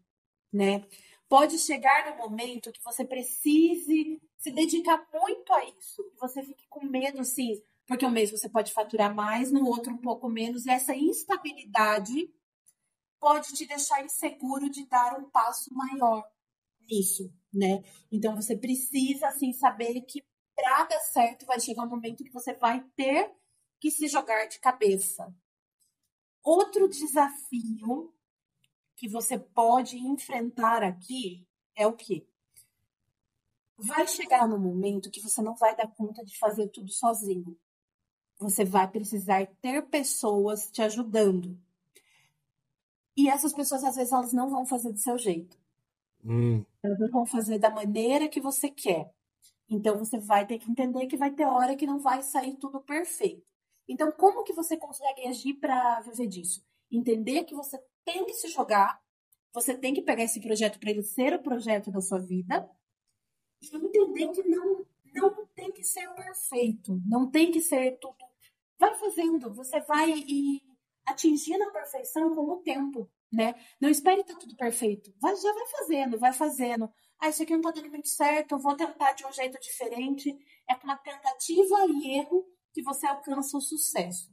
[0.53, 0.84] Né?
[1.28, 6.66] Pode chegar no momento que você precise se dedicar muito a isso, que você fique
[6.68, 10.66] com medo, assim, porque um mês você pode faturar mais, no outro um pouco menos,
[10.66, 12.28] e essa instabilidade
[13.20, 16.24] pode te deixar inseguro de dar um passo maior
[16.89, 17.82] nisso, né?
[18.11, 20.24] Então você precisa assim saber que
[20.55, 23.30] para dar certo vai chegar um momento que você vai ter
[23.80, 25.34] que se jogar de cabeça.
[26.43, 28.14] Outro desafio
[28.97, 32.26] que você pode enfrentar aqui é o quê?
[33.76, 37.59] Vai chegar no momento que você não vai dar conta de fazer tudo sozinho.
[38.39, 41.59] Você vai precisar ter pessoas te ajudando.
[43.16, 45.59] E essas pessoas, às vezes, elas não vão fazer do seu jeito.
[46.24, 46.64] Hum.
[46.82, 49.11] Elas não vão fazer da maneira que você quer.
[49.68, 52.80] Então, você vai ter que entender que vai ter hora que não vai sair tudo
[52.80, 53.47] perfeito.
[53.89, 56.64] Então, como que você consegue agir para viver disso?
[56.91, 59.01] Entender que você tem que se jogar,
[59.53, 62.68] você tem que pegar esse projeto para ele ser o projeto da sua vida
[63.62, 64.65] e entender que não, não
[65.57, 68.16] tem que ser perfeito, não tem que ser tudo.
[68.78, 70.61] Vai fazendo, você vai e
[71.07, 73.54] atingindo a perfeição com o tempo, né?
[73.80, 75.12] Não espere estar tudo perfeito.
[75.18, 76.88] Vai, já vai fazendo, vai fazendo.
[77.18, 80.36] Ah, isso aqui não está dando muito certo, eu vou tentar de um jeito diferente.
[80.68, 84.30] É com uma tentativa e erro que você alcança o sucesso.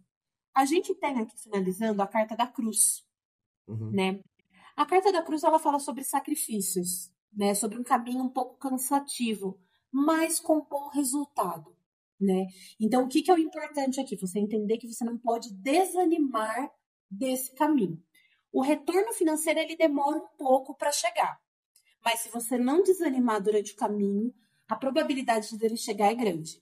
[0.54, 3.04] A gente tem aqui, finalizando, a carta da cruz,
[3.68, 3.92] Uhum.
[3.92, 4.20] né?
[4.76, 7.56] A carta da cruz, ela fala sobre sacrifícios, né?
[7.56, 9.58] Sobre um caminho um pouco cansativo,
[9.94, 11.76] mas com bom resultado,
[12.20, 12.48] né?
[12.80, 14.16] Então, o que, que é o importante aqui?
[14.16, 16.72] Você entender que você não pode desanimar
[17.10, 18.02] desse caminho.
[18.52, 21.40] O retorno financeiro, ele demora um pouco para chegar.
[22.04, 24.34] Mas se você não desanimar durante o caminho,
[24.68, 26.62] a probabilidade dele chegar é grande.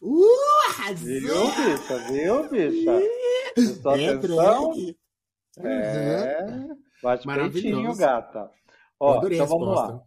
[0.00, 1.98] Uh, Viu, bicha?
[2.10, 3.00] Viu, bicha?
[3.54, 4.70] Prestou É, atenção?
[4.70, 4.94] Uhum.
[5.66, 6.76] É.
[7.02, 8.50] Bate peitinho, gata.
[8.98, 10.02] Ó, então vamos lá.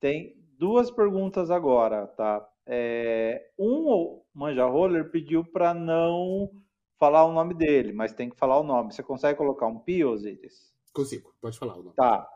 [0.00, 2.48] Tem duas perguntas agora, tá?
[2.66, 6.50] É, um manja roller pediu para não
[6.98, 8.90] falar o nome dele, mas tem que falar o nome.
[8.90, 10.74] Você consegue colocar um pi, Osiris?
[10.90, 11.96] Consigo, pode falar o nome.
[11.96, 12.26] Tá.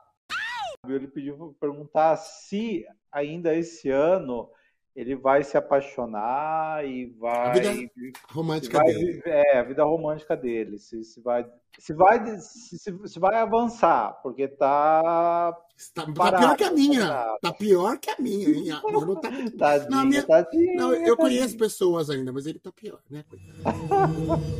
[0.87, 4.51] Ele pediu para perguntar se ainda esse ano
[4.99, 9.13] ele vai se apaixonar e vai, vida se Romântica vai dele.
[9.13, 11.47] viver- é, a vida romântica dele, se, se vai,
[11.79, 15.57] se vai, se, se- se vai avançar, porque tá
[15.95, 17.07] Tá, tá Parado, pior que a minha.
[17.07, 17.39] parado.
[17.41, 18.49] Tá pior que a minha.
[18.49, 18.71] hein?
[18.73, 19.31] A minha não tá...
[19.57, 20.75] tadinho, Não, minha- tadinho.
[20.77, 23.25] Não, eu conheço pessoas ainda, mas ele tá pior, né?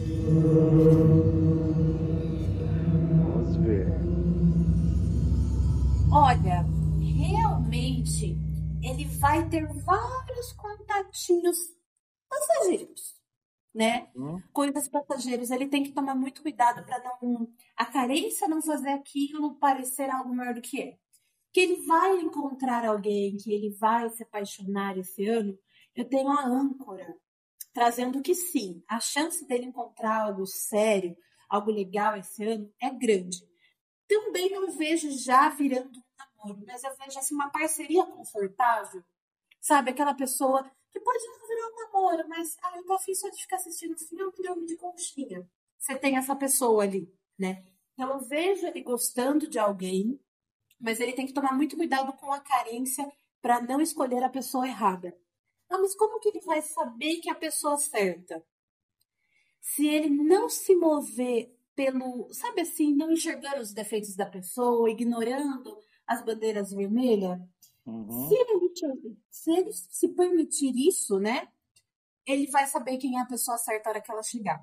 [3.35, 3.89] Vamos ver.
[6.13, 6.65] Olha,
[7.01, 8.37] realmente
[8.89, 11.59] ele vai ter vários contatinhos
[12.29, 13.17] passageiros,
[13.75, 14.11] né?
[14.17, 14.41] Hum?
[14.53, 19.57] Coisas passageiras, ele tem que tomar muito cuidado para não a carência não fazer aquilo
[19.57, 20.99] parecer algo maior do que é.
[21.53, 25.59] Que ele vai encontrar alguém, que ele vai se apaixonar esse ano.
[25.95, 27.17] Eu tenho a âncora
[27.73, 31.17] trazendo que sim, a chance dele encontrar algo sério,
[31.49, 33.39] algo legal esse ano é grande.
[34.09, 36.03] Também não vejo já virando
[36.39, 39.05] namoro, mas eu vejo assim uma parceria confortável.
[39.61, 43.43] Sabe, aquela pessoa que pode virar um namoro, mas ah, eu tô afim só de
[43.43, 45.49] ficar assistindo filme e dormir de conchinha.
[45.79, 47.65] Você tem essa pessoa ali, né?
[47.93, 50.21] Então eu vejo ele gostando de alguém,
[50.81, 53.11] mas ele tem que tomar muito cuidado com a carência
[53.43, 55.17] para não escolher a pessoa errada.
[55.69, 58.45] Ah, mas como que ele vai saber que é a pessoa certa?
[59.61, 65.79] Se ele não se mover pelo, sabe assim, não enxergando os defeitos da pessoa, ignorando
[66.09, 67.39] as bandeiras vermelhas,
[67.87, 68.29] Uhum.
[68.29, 71.49] se ele, se ele se permitir isso, né?
[72.27, 74.63] Ele vai saber quem é a pessoa certa na hora que ela chegar,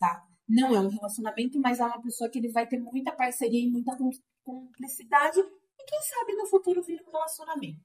[0.00, 0.24] tá?
[0.48, 3.68] Não é um relacionamento, mas é uma pessoa que ele vai ter muita parceria e
[3.70, 4.10] muita cum-
[4.44, 5.38] cumplicidade.
[5.40, 7.80] E quem sabe no futuro vira um relacionamento.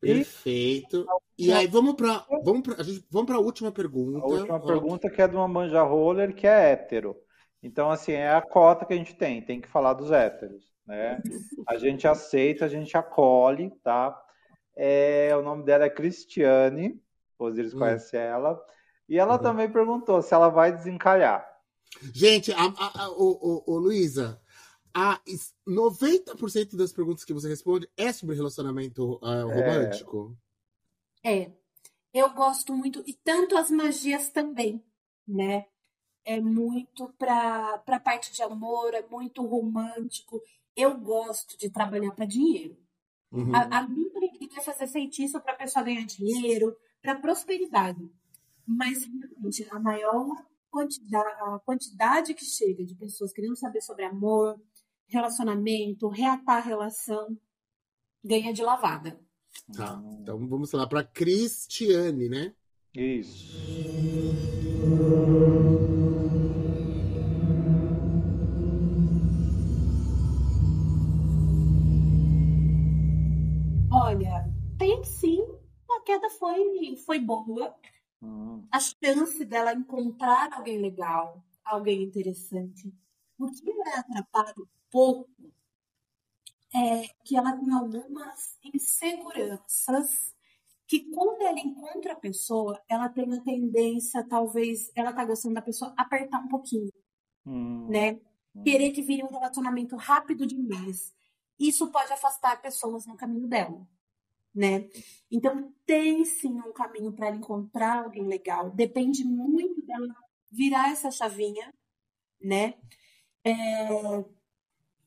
[0.00, 1.06] Perfeito.
[1.38, 2.76] E aí, vamos pra, vamos pra,
[3.10, 4.18] vamos pra última pergunta.
[4.18, 7.16] A última Ó, pergunta que é de uma manja roller que é hétero.
[7.62, 11.20] Então, assim, é a cota que a gente tem, tem que falar dos héteros, né?
[11.66, 14.20] A gente aceita, a gente acolhe, tá?
[14.76, 17.00] É, o nome dela é Cristiane,
[17.38, 17.78] Osiris Hum.
[17.78, 18.64] conhece ela.
[19.08, 19.42] E ela Uhum.
[19.42, 21.46] também perguntou se ela vai desencalhar.
[22.14, 24.40] Gente, a, a, a, o, o, o Luísa,
[24.94, 30.36] a es- 90% das perguntas que você responde é sobre relacionamento ah, romântico.
[31.24, 31.50] É,
[32.12, 34.82] eu gosto muito, e tanto as magias também,
[35.26, 35.66] né?
[36.24, 40.40] É muito para para parte de amor, é muito romântico.
[40.76, 42.76] Eu gosto de trabalhar para dinheiro.
[43.30, 43.54] Uhum.
[43.54, 48.10] A, a minha ideia é fazer feitiço para a pessoa ganhar dinheiro, para prosperidade.
[48.66, 54.60] Mas realmente, a maior quantidade, a quantidade que chega de pessoas querendo saber sobre amor,
[55.06, 57.36] relacionamento, reatar a relação,
[58.24, 59.20] ganha de lavada.
[59.74, 60.02] Tá.
[60.20, 62.54] Então vamos lá para Cristiane, né?
[62.94, 63.91] Isso.
[76.12, 77.74] Queda foi, foi boa.
[78.22, 78.62] Hum.
[78.70, 82.92] A chance dela encontrar alguém legal, alguém interessante.
[83.38, 85.30] O que me atrapalha um pouco
[86.74, 90.34] é que ela tem algumas inseguranças
[90.86, 95.62] que quando ela encontra a pessoa, ela tem a tendência, talvez, ela tá gostando da
[95.62, 96.92] pessoa, apertar um pouquinho,
[97.44, 98.20] Hum, né?
[98.54, 98.64] hum.
[98.64, 101.12] Querer que vire um relacionamento rápido demais.
[101.58, 103.86] Isso pode afastar pessoas no caminho dela,
[104.54, 104.88] né?
[105.30, 108.70] Então, tem sim um caminho para ela encontrar alguém legal.
[108.70, 110.14] Depende muito dela
[110.50, 111.72] virar essa chavinha,
[112.42, 112.74] né?
[113.44, 113.88] É,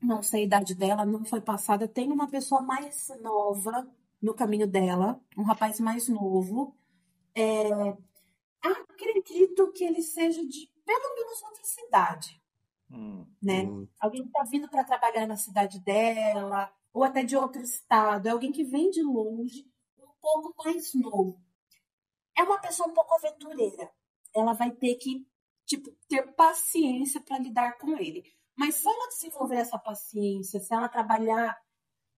[0.01, 1.87] não sei a idade dela, não foi passada.
[1.87, 3.87] Tem uma pessoa mais nova
[4.21, 6.75] no caminho dela, um rapaz mais novo.
[7.35, 7.69] É,
[8.61, 12.41] acredito que ele seja de pelo menos outra cidade,
[12.91, 13.25] Hum.
[13.41, 13.63] né?
[13.63, 18.27] Hum, Alguém está vindo para trabalhar na cidade dela, ou até de outro estado.
[18.27, 19.69] É alguém que vem de longe,
[19.99, 21.37] um pouco mais novo.
[22.37, 23.91] É uma pessoa um pouco aventureira.
[24.33, 25.27] Ela vai ter que,
[25.65, 28.23] tipo, ter paciência para lidar com ele.
[28.55, 31.61] Mas se ela desenvolver essa paciência, se ela trabalhar,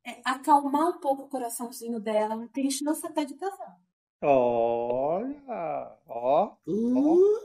[0.05, 3.81] é, acalmar um pouco o coraçãozinho dela, tem chance até de casar.
[4.21, 7.39] Olha, ó, uh,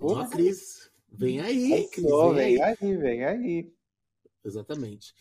[0.00, 0.90] ó, ó, Cris.
[1.10, 2.06] Vem aí, Cris.
[2.06, 2.76] Vem vem aí.
[2.80, 3.74] aí, vem aí.
[4.42, 5.14] Exatamente.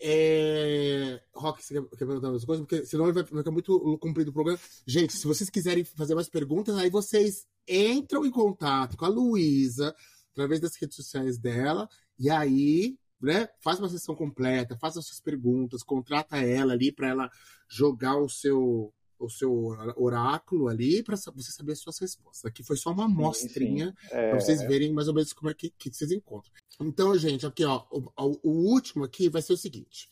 [0.00, 1.20] É...
[1.34, 2.66] Rock, você quer, quer perguntar mais coisas?
[2.66, 4.60] Porque senão vai ficar muito comprido o programa.
[4.86, 9.94] Gente, se vocês quiserem fazer mais perguntas, aí vocês entram em contato com a Luísa
[10.32, 11.88] através das redes sociais dela.
[12.18, 17.08] E aí, né, faz uma sessão completa, faz as suas perguntas, contrata ela ali para
[17.08, 17.30] ela
[17.68, 19.52] jogar o seu o seu
[19.96, 22.44] oráculo ali para você saber as suas respostas.
[22.44, 25.70] Aqui foi só uma amostrinha É, Pra vocês verem mais ou menos como é que,
[25.70, 26.52] que vocês encontram.
[26.80, 28.10] Então, gente, aqui, ó, o,
[28.42, 30.08] o- último aqui vai ser o seguinte.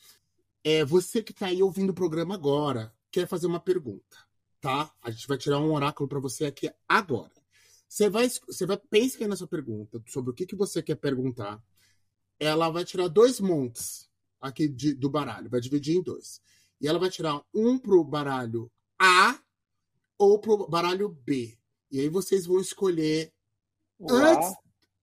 [0.64, 4.16] É você que tá aí ouvindo o programa agora, quer fazer uma pergunta,
[4.60, 4.92] tá?
[5.02, 7.32] A gente vai tirar um oráculo para você aqui agora.
[7.88, 10.94] Você vai, você vai pensar aí na sua pergunta sobre o que, que você quer
[10.94, 11.62] perguntar.
[12.38, 14.08] Ela vai tirar dois montes
[14.40, 16.40] aqui de- do baralho, vai dividir em dois.
[16.80, 18.70] E ela vai tirar um pro baralho
[19.02, 19.38] A
[20.18, 21.56] ou pro baralho B.
[21.90, 23.32] E aí vocês vão escolher
[24.08, 24.52] Antes,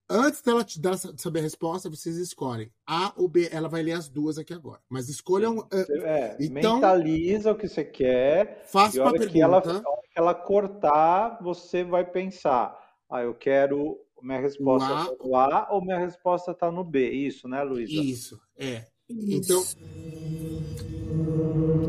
[0.09, 3.47] antes dela te dar saber a resposta, vocês escolhem A ou B.
[3.51, 4.81] Ela vai ler as duas aqui agora.
[4.89, 5.65] Mas escolham.
[5.71, 8.63] é, Então- mentaliza o que você quer.
[8.67, 9.87] faça uma hora que ela, pergunta.
[9.87, 12.77] a hora que ela cortar, você vai pensar:
[13.09, 13.97] ah, eu quero.
[14.21, 15.05] Minha resposta O A.
[15.05, 17.09] tá no A ou minha resposta tá no B?
[17.09, 17.93] Isso, né, Luísa?
[17.93, 18.85] Isso, é.
[19.09, 19.77] Então, Isso.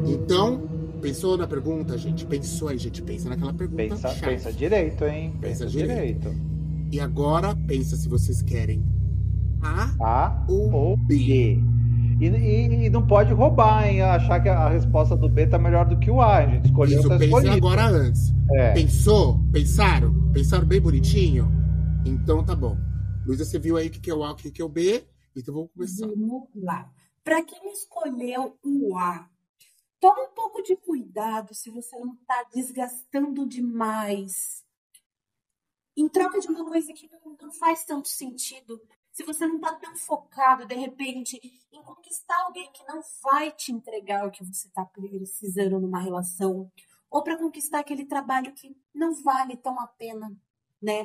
[0.07, 0.61] então,
[1.01, 2.25] pensou na pergunta, gente?
[2.27, 3.03] Pensou aí, gente?
[3.03, 3.83] Pensa naquela pergunta.
[3.83, 4.33] Pensa, chave.
[4.35, 5.33] pensa direito, hein?
[5.41, 6.29] Pensa Pensa, direito.
[6.31, 6.51] direito.
[6.93, 8.85] E agora, pensa se vocês querem
[9.63, 11.17] A A ou ou B.
[11.17, 11.59] B.
[12.21, 14.03] E, e- e não pode roubar, hein?
[14.03, 16.39] Achar que a resposta do B tá melhor do que o A.
[16.39, 18.33] A gente escolheu, Isso, tá agora antes.
[18.53, 18.73] É.
[18.75, 19.39] Pensou?
[19.53, 20.13] Pensaram?
[20.33, 21.51] Pensaram bem bonitinho?
[22.05, 22.77] Então tá bom.
[23.27, 24.65] Luísa, você viu aí o que que é o A e o que que é
[24.65, 25.05] o B?
[25.37, 26.07] Então vamos começar.
[26.09, 26.89] Vamos lá.
[27.25, 29.27] Para quem escolheu o A,
[30.01, 34.65] toma um pouco de cuidado se você não está desgastando demais.
[35.97, 37.09] Em troca de uma coisa que
[37.43, 38.81] não, faz tanto sentido.
[39.13, 41.39] Se você não está tão focado, de repente,
[41.71, 46.73] em conquistar alguém que não vai te entregar o que você está precisando numa relação,
[47.11, 50.35] ou para conquistar aquele trabalho que não vale tão a pena,
[50.81, 51.05] né?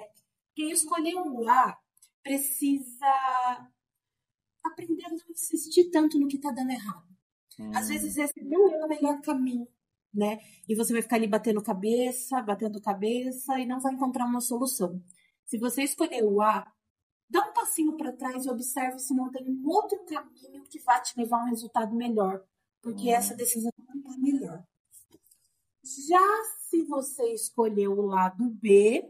[0.55, 1.77] Quem escolheu o A
[2.23, 3.71] precisa
[4.63, 7.04] aprender a não insistir tanto no que tá dando errado.
[7.71, 7.89] Às Hum.
[7.89, 9.67] vezes esse não é o melhor caminho,
[10.13, 10.39] né?
[10.67, 15.01] E você vai ficar ali batendo cabeça, batendo cabeça e não vai encontrar uma solução.
[15.45, 16.71] Se você escolher o A,
[17.29, 21.01] dá um passinho para trás e observe se não tem um outro caminho que vai
[21.01, 22.43] te levar a um resultado melhor,
[22.81, 23.11] porque Hum.
[23.11, 24.65] essa decisão não tá melhor.
[25.83, 29.09] Já se você escolher o lado B,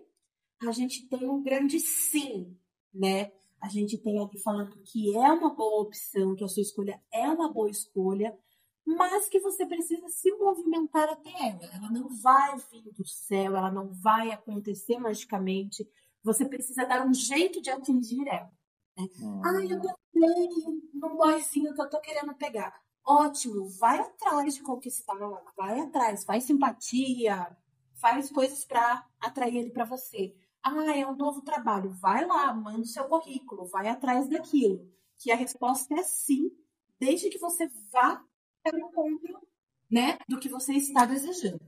[0.68, 2.58] a gente tem um grande sim,
[2.93, 3.32] né?
[3.66, 7.28] A gente tem aqui falando que é uma boa opção, que a sua escolha é
[7.28, 8.38] uma boa escolha,
[8.86, 11.66] mas que você precisa se movimentar até ela.
[11.74, 15.89] Ela não vai vir do céu, ela não vai acontecer magicamente.
[16.22, 18.51] Você precisa dar um jeito de atingir ela.
[19.20, 19.41] Hum.
[19.43, 22.80] Ah, eu gostei no boyzinho que eu tô querendo pegar.
[23.03, 27.57] Ótimo, vai atrás de conquistá-la, vai atrás, faz simpatia,
[27.95, 30.36] faz coisas para atrair ele para você.
[30.68, 34.91] Ah, é um novo trabalho, vai lá, manda o seu currículo, vai atrás daquilo.
[35.20, 36.51] Que a resposta é sim,
[36.99, 38.24] desde que você vá
[38.63, 39.39] para o encontro,
[39.89, 41.61] né, do que você está desejando.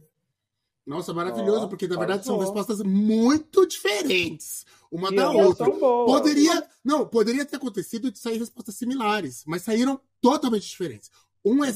[0.83, 5.69] Nossa, maravilhoso, Ó, porque na verdade são respostas muito diferentes uma E da outra.
[5.69, 11.11] Poderia, não, poderia ter acontecido de sair respostas similares, mas saíram totalmente diferentes.
[11.45, 11.71] Um é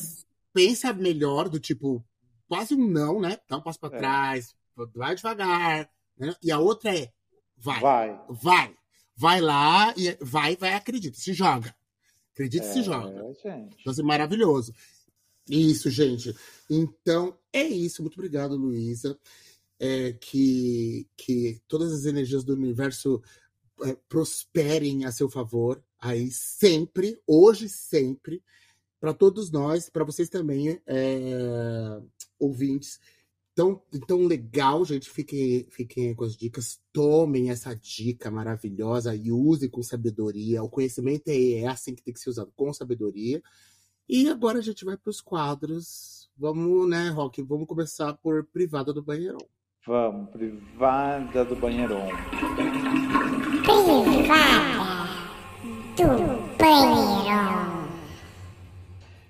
[0.53, 2.03] pensa melhor, do tipo,
[2.47, 3.37] quase um não, né?
[3.47, 3.97] Dá um passo pra É.
[3.97, 4.55] trás,
[4.95, 5.89] vai devagar,
[6.21, 6.35] né?
[6.41, 7.11] E a outra é
[7.57, 8.75] vai, vai, Vai.
[9.15, 11.75] vai, lá e vai, vai, acredita, se joga.
[12.33, 13.33] Acredita e se É, joga.
[13.43, 13.77] gente.
[13.81, 14.73] Então, assim, maravilhoso.
[15.49, 16.33] Isso, gente.
[16.69, 18.01] Então, é isso.
[18.01, 19.19] Muito obrigado, Luísa.
[19.79, 23.21] É, que, que todas as energias do universo
[23.83, 28.43] é, prosperem a seu favor, aí sempre, hoje sempre,
[28.99, 31.99] para todos nós, para vocês também, é,
[32.39, 32.99] ouvintes.
[33.53, 35.09] Tão, tão legal, gente.
[35.09, 36.79] Fiquem, fiquem com as dicas.
[36.93, 40.63] Tomem essa dica maravilhosa e usem com sabedoria.
[40.63, 43.41] O conhecimento é, é assim que tem que ser usado, com sabedoria.
[44.07, 46.29] E agora a gente vai para os quadros.
[46.37, 47.41] Vamos, né, Rock?
[47.43, 49.45] Vamos começar por Privada do Banheirão.
[49.85, 52.07] Vamos, Privada do Banheirão.
[53.63, 55.11] Privada
[55.95, 57.70] do Banheirão.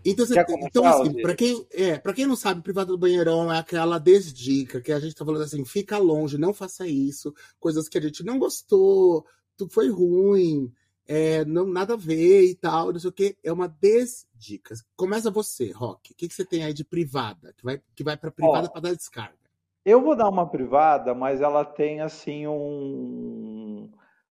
[0.05, 3.59] Então, você, então assim, para quem, é, pra quem não sabe, privada do banheirão é
[3.59, 7.97] aquela desdica que a gente tá falando assim, fica longe, não faça isso, coisas que
[7.97, 9.25] a gente não gostou,
[9.55, 10.71] tudo foi ruim,
[11.07, 14.73] é, não nada a ver e tal, não sei o que, é uma desdica.
[14.95, 16.11] Começa você, Rock.
[16.11, 18.81] O que, que você tem aí de privada, que vai, que vai para privada para
[18.81, 19.35] dar descarga?
[19.83, 23.89] Eu vou dar uma privada, mas ela tem assim um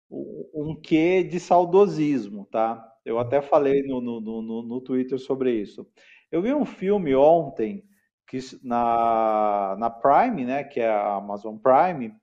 [0.09, 2.94] um quê de saudosismo, tá?
[3.05, 5.87] Eu até falei no, no, no, no Twitter sobre isso.
[6.31, 7.85] Eu vi um filme ontem
[8.27, 12.13] que na, na Prime, né, que é a Amazon Prime,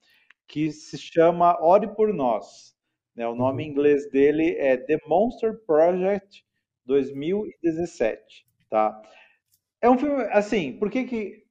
[0.48, 2.74] que se chama Ore por Nós.
[3.14, 3.26] Né?
[3.26, 3.72] O nome em uhum.
[3.72, 6.44] inglês dele é The Monster Project
[6.84, 9.00] 2017, tá?
[9.80, 11.42] É um filme, assim, por que que...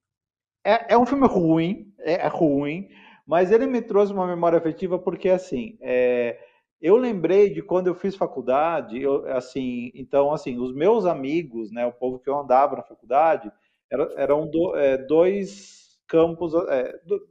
[0.64, 2.90] É, é um filme ruim, é, é ruim,
[3.26, 6.38] mas ele me trouxe uma memória afetiva porque, assim, é,
[6.82, 11.86] eu lembrei de quando eu fiz faculdade, eu, assim, então, assim, os meus amigos, né,
[11.86, 13.52] o povo que eu andava na faculdade,
[13.92, 17.22] era, eram do, é, dois campos, é, do,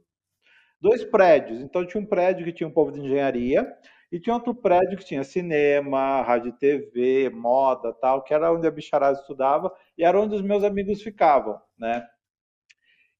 [0.79, 1.61] dois prédios.
[1.61, 3.67] Então, tinha um prédio que tinha um povo de engenharia
[4.11, 8.67] e tinha outro prédio que tinha cinema, rádio e TV, moda, tal, que era onde
[8.67, 12.05] a bicharada estudava e era onde os meus amigos ficavam, né?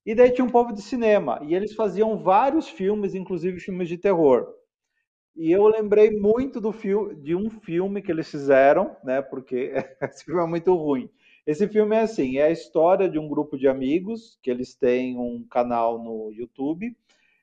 [0.06, 3.98] E daí tinha um povo de cinema, e eles faziam vários filmes, inclusive filmes de
[3.98, 4.61] terror.
[5.36, 9.22] E eu lembrei muito do filme, de um filme que eles fizeram, né?
[9.22, 11.10] Porque esse filme é muito ruim.
[11.46, 15.18] Esse filme é assim, é a história de um grupo de amigos que eles têm
[15.18, 16.96] um canal no YouTube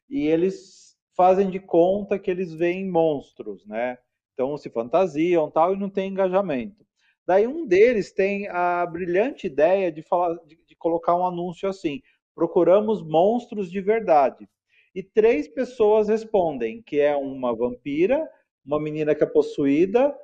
[0.09, 3.99] e eles fazem de conta que eles veem monstros, né?
[4.35, 6.87] Então se fantasiam, tal e não tem engajamento.
[7.27, 12.01] Daí um deles tem a brilhante ideia de falar de, de colocar um anúncio assim:
[12.35, 14.49] procuramos monstros de verdade.
[14.95, 18.29] E três pessoas respondem, que é uma vampira,
[18.65, 20.17] uma menina que é possuída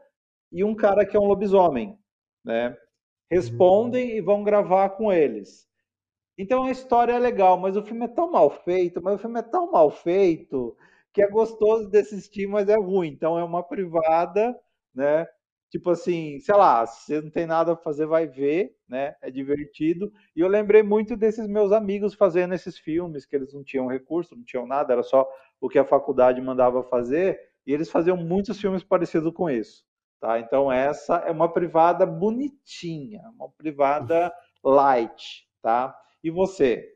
[0.53, 1.99] e um cara que é um lobisomem,
[2.45, 2.77] né?
[3.31, 5.69] Respondem e vão gravar com eles.
[6.39, 9.41] Então a história é legal, mas o filme é tão mal feito, mas o filme
[9.41, 10.77] é tão mal feito
[11.13, 13.09] que é gostoso de assistir, mas é ruim.
[13.09, 14.59] Então é uma privada,
[14.95, 15.27] né?
[15.75, 19.17] Tipo assim, sei lá, se você não tem nada a fazer, vai ver, né?
[19.21, 20.13] É divertido.
[20.37, 24.37] E eu lembrei muito desses meus amigos fazendo esses filmes, que eles não tinham recurso,
[24.37, 25.29] não tinham nada, era só
[25.61, 29.85] o que a faculdade mandava fazer, e eles faziam muitos filmes parecidos com isso.
[30.21, 30.39] Tá?
[30.39, 35.93] Então essa é uma privada bonitinha, uma privada light, tá?
[36.23, 36.89] E você?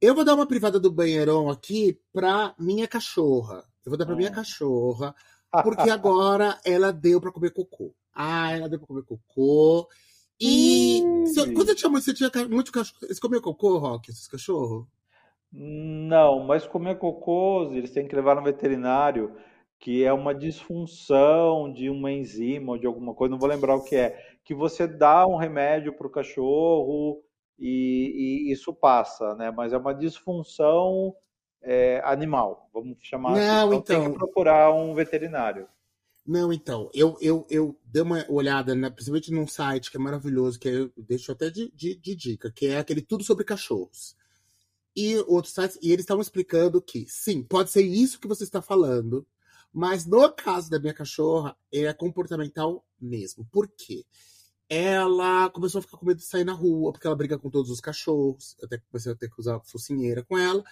[0.00, 3.62] Eu vou dar uma privada do banheirão aqui para minha cachorra.
[3.84, 4.18] Eu vou dar para hum.
[4.18, 5.14] minha cachorra
[5.62, 7.94] porque agora ela deu para comer cocô.
[8.14, 9.88] Ah, ela deu para comer cocô.
[10.40, 11.24] E hum.
[11.54, 12.98] quando você tinha, você tinha muito cachorro.
[13.00, 14.86] Você comeu cocô, Rock, esses cachorros?
[15.52, 19.36] Não, mas comer cocô, eles têm que levar no veterinário,
[19.78, 23.84] que é uma disfunção de uma enzima ou de alguma coisa, não vou lembrar o
[23.84, 27.22] que é, que você dá um remédio para o cachorro
[27.58, 29.50] e, e, isso passa, né?
[29.50, 31.14] Mas é uma disfunção
[31.62, 33.76] é, animal, vamos chamar não, assim.
[33.76, 35.68] Então, então, tem que procurar um veterinário.
[36.24, 40.58] Não, então, eu, eu, eu dei uma olhada, né, principalmente num site que é maravilhoso,
[40.58, 44.16] que eu deixo até de, de, de dica, que é aquele Tudo Sobre Cachorros.
[44.94, 48.62] E outros sites, e eles estavam explicando que, sim, pode ser isso que você está
[48.62, 49.26] falando,
[49.72, 53.44] mas no caso da minha cachorra, é comportamental mesmo.
[53.50, 54.04] Por quê?
[54.68, 57.70] Ela começou a ficar com medo de sair na rua, porque ela briga com todos
[57.70, 58.54] os cachorros.
[58.60, 60.62] Eu até comecei a ter que usar focinheira com ela.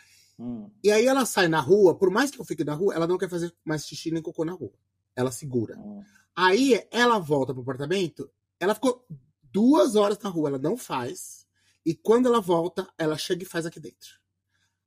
[0.40, 0.70] Hum.
[0.82, 3.18] E aí ela sai na rua, por mais que eu fique na rua, ela não
[3.18, 4.72] quer fazer mais xixi nem cocô na rua.
[5.14, 5.78] Ela segura.
[5.78, 6.02] Hum.
[6.34, 9.06] Aí ela volta pro apartamento, ela ficou
[9.42, 11.46] duas horas na rua, ela não faz.
[11.84, 14.18] E quando ela volta, ela chega e faz aqui dentro.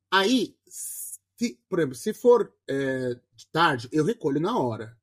[0.10, 4.98] Aí, se, por exemplo, se for é, de tarde, eu recolho na hora.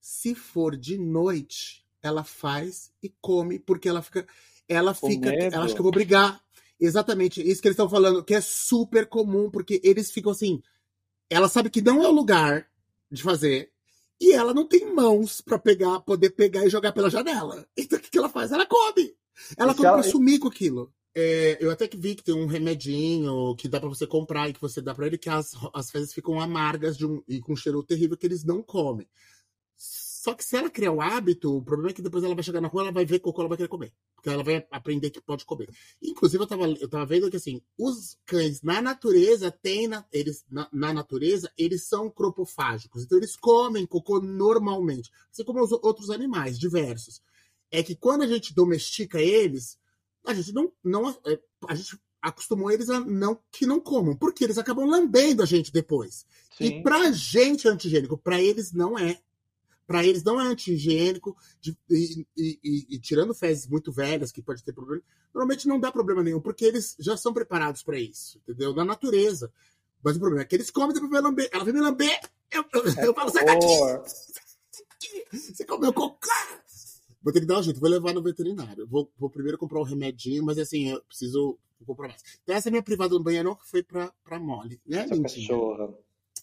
[0.00, 4.24] Se for de noite, ela faz e come, porque ela fica.
[4.68, 5.32] Ela fica.
[5.32, 6.40] Ela acha que eu vou brigar.
[6.78, 10.62] Exatamente, isso que eles estão falando, que é super comum, porque eles ficam assim.
[11.30, 12.68] Ela sabe que não é o lugar
[13.10, 13.70] de fazer,
[14.20, 17.66] e ela não tem mãos para pegar, poder pegar e jogar pela janela.
[17.76, 18.52] Então o que, que ela faz?
[18.52, 19.14] Ela come.
[19.56, 20.00] Ela come ela...
[20.00, 20.92] pra sumir com aquilo.
[21.14, 24.52] É, eu até que vi que tem um remedinho que dá para você comprar e
[24.52, 27.56] que você dá para ele, que as, as fezes ficam amargas um, e com um
[27.56, 29.08] cheiro terrível que eles não comem.
[30.26, 32.60] Só que se ela criar o hábito, o problema é que depois ela vai chegar
[32.60, 33.92] na rua, ela vai ver cocô, ela vai querer comer.
[34.16, 35.68] Porque ela vai aprender que pode comer.
[36.02, 40.44] Inclusive, eu tava, eu tava vendo que assim, os cães na natureza têm, na, eles,
[40.50, 43.04] na, na, natureza, eles são cropofágicos.
[43.04, 45.12] Então eles comem cocô normalmente.
[45.30, 47.22] Assim como os outros animais, diversos.
[47.70, 49.78] É que quando a gente domestica eles,
[50.26, 50.72] a gente não.
[50.82, 55.44] não é, a gente acostumou eles a não que não comam, porque eles acabam lambendo
[55.44, 56.26] a gente depois.
[56.58, 56.64] Sim.
[56.64, 59.20] E pra gente é antigênico, pra eles não é
[59.86, 64.64] para eles não é anti-higiênico, e, e, e, e, tirando fezes muito velhas, que pode
[64.64, 68.74] ter problema, normalmente não dá problema nenhum, porque eles já são preparados para isso, entendeu?
[68.74, 69.52] Na natureza.
[70.02, 71.48] Mas o problema é que eles comem, depois vai lamber.
[71.52, 72.20] Ela vem me lamber,
[72.50, 73.66] eu, eu, eu falo, sai daqui!
[75.32, 76.28] Você comeu cocô!
[77.22, 78.86] Vou ter que dar um jeito, vou levar no veterinário.
[78.86, 82.22] Vou, vou primeiro comprar um remedinho, mas assim, eu preciso comprar mais.
[82.42, 85.92] Então, essa é minha privada no banheiro que foi pra, pra Molly, né, Essa cachorra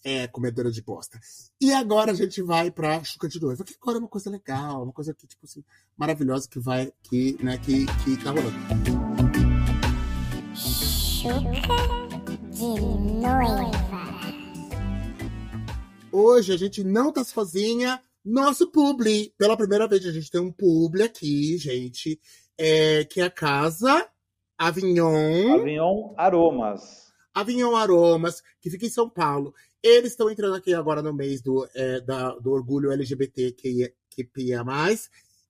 [0.04, 1.18] é, comedora de bosta.
[1.60, 4.82] E agora a gente vai pra Chuca de Noiva, que agora é uma coisa legal,
[4.82, 5.64] uma coisa que, tipo assim,
[5.96, 8.54] maravilhosa que vai, que, né, que, que tá rolando.
[10.54, 12.04] Chuca
[12.50, 12.68] de
[13.20, 14.04] Noiva.
[16.12, 19.34] Hoje a gente não tá sozinha, nosso publi.
[19.38, 22.20] Pela primeira vez a gente tem um publi aqui, gente,
[22.58, 24.08] é, que é a casa
[24.56, 25.54] Avignon.
[25.54, 27.12] Avignon Aromas.
[27.34, 29.52] Avignon Aromas, que fica em São Paulo.
[29.84, 33.92] Eles estão entrando aqui agora no mês do, é, da, do orgulho LGBTQIA+,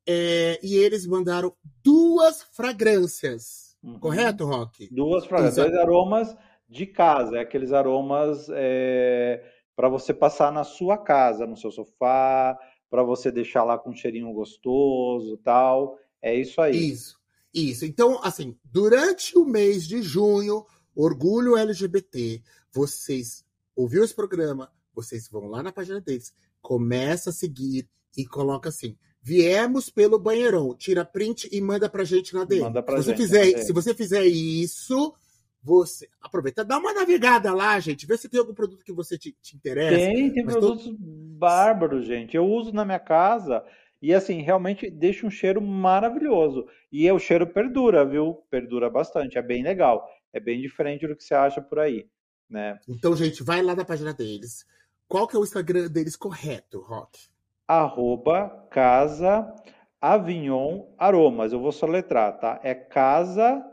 [0.05, 3.77] é, e eles mandaram duas fragrâncias.
[3.81, 4.01] Uhum.
[4.01, 4.93] Correto, Rock?
[4.93, 6.37] Duas fragrâncias, dois aromas
[6.69, 9.41] de casa, é aqueles aromas é,
[9.77, 12.59] para você passar na sua casa, no seu sofá,
[12.91, 15.97] para você deixar lá com um cheirinho gostoso tal.
[16.21, 16.91] É isso aí.
[16.91, 17.21] Isso,
[17.55, 17.85] isso.
[17.85, 20.67] Então, assim, durante o mês de junho,
[20.97, 23.44] Orgulho LGBT, vocês
[23.77, 28.97] ouviu esse programa, vocês vão lá na página deles, começa a seguir e coloca assim:
[29.21, 32.63] viemos pelo banheirão, tira print e manda pra gente na DM.
[32.63, 35.15] Manda pra se, gente, você fizer, se você fizer isso,
[35.63, 39.35] você aproveita, dá uma navegada lá, gente, vê se tem algum produto que você te,
[39.41, 39.97] te interessa.
[39.97, 40.97] Tem, tem produtos tô...
[40.99, 42.37] bárbaros, gente.
[42.37, 43.65] Eu uso na minha casa
[44.05, 46.67] e assim, realmente deixa um cheiro maravilhoso.
[46.93, 48.35] E o cheiro perdura, viu?
[48.51, 50.07] Perdura bastante, é bem legal.
[50.31, 52.07] É bem diferente do que você acha por aí.
[52.49, 52.79] Né?
[52.89, 54.67] Então, gente, vai lá na página deles.
[55.09, 57.29] Qual que é o Instagram deles correto, Rock?
[57.67, 59.55] Arroba Casa
[60.01, 61.53] Avignon Aromas.
[61.53, 62.61] Eu vou soletrar, tá?
[62.63, 63.65] É Casa,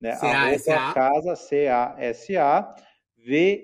[0.00, 0.12] né?
[0.12, 2.74] Arroba Casa, C-A-S-A,
[3.16, 3.62] V-I-G-N-O-N-A-R-O-M-A.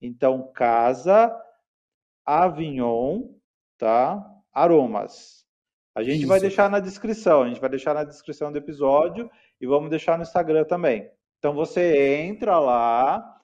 [0.00, 1.40] Então, Casa
[2.24, 3.28] Avignon,
[3.76, 4.24] tá?
[4.52, 5.43] Aromas.
[5.94, 6.28] A gente Isso.
[6.28, 9.30] vai deixar na descrição, a gente vai deixar na descrição do episódio
[9.60, 11.08] e vamos deixar no Instagram também.
[11.38, 13.38] Então você entra lá.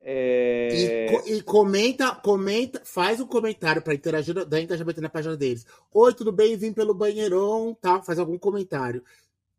[0.00, 1.08] É...
[1.26, 5.66] E, e, comenta, comenta, faz um comentário para interagir, da engajamento na página deles.
[5.92, 6.56] Oi, tudo bem?
[6.56, 8.00] Vim pelo banheirão, tá?
[8.00, 9.04] Faz algum comentário.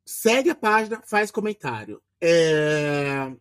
[0.04, 2.02] Segue a página, faz comentário.
[2.20, 3.32] É...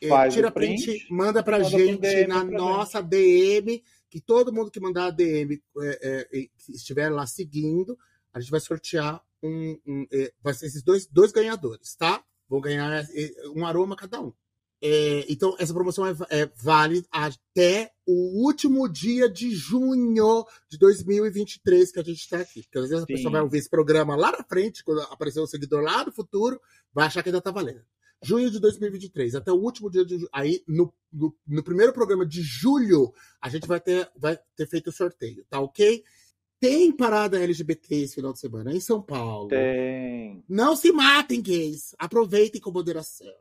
[0.00, 3.10] é faz tira print, print, manda pra manda gente na pra nossa gente.
[3.10, 7.98] DM, que todo mundo que mandar a DM é, é, estiver lá seguindo,
[8.32, 12.22] a gente vai sortear um, um é, vai ser esses dois, dois ganhadores, tá?
[12.48, 14.32] Vão ganhar é, um aroma cada um.
[14.80, 21.90] É, então, essa promoção é, é vale até o último dia de junho de 2023
[21.90, 22.62] que a gente está aqui.
[22.62, 23.12] Porque às vezes Sim.
[23.12, 26.04] a pessoa vai ouvir esse programa lá na frente, quando aparecer o um seguidor lá
[26.04, 26.60] no futuro,
[26.92, 27.82] vai achar que ainda está valendo.
[28.22, 32.42] Junho de 2023, até o último dia de Aí, no, no, no, primeiro programa de
[32.42, 36.02] julho, a gente vai ter, vai ter feito o sorteio, tá ok?
[36.60, 39.48] Tem parada LGBT esse final de semana em São Paulo.
[39.48, 40.42] Tem.
[40.48, 41.94] Não se matem, gays.
[41.98, 43.32] Aproveitem com moderação,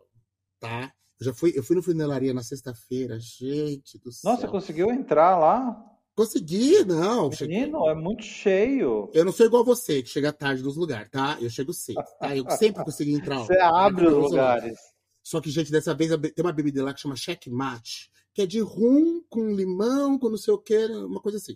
[0.59, 0.93] tá?
[1.19, 4.31] Eu já fui, eu fui no Funelaria na sexta-feira, gente do céu.
[4.31, 5.83] Nossa, conseguiu entrar lá?
[6.15, 7.29] Consegui, não.
[7.29, 7.89] Menino, cheguei...
[7.89, 9.09] é muito cheio.
[9.13, 11.37] Eu não sou igual você, que chega tarde nos lugares, tá?
[11.39, 12.35] Eu chego cedo, tá?
[12.35, 13.39] Eu sempre consegui entrar.
[13.45, 14.77] Você abre os lugares.
[15.23, 18.59] Só que, gente, dessa vez tem uma bebida lá que chama checkmate, que é de
[18.59, 21.55] rum com limão, com não sei o que, uma coisa assim.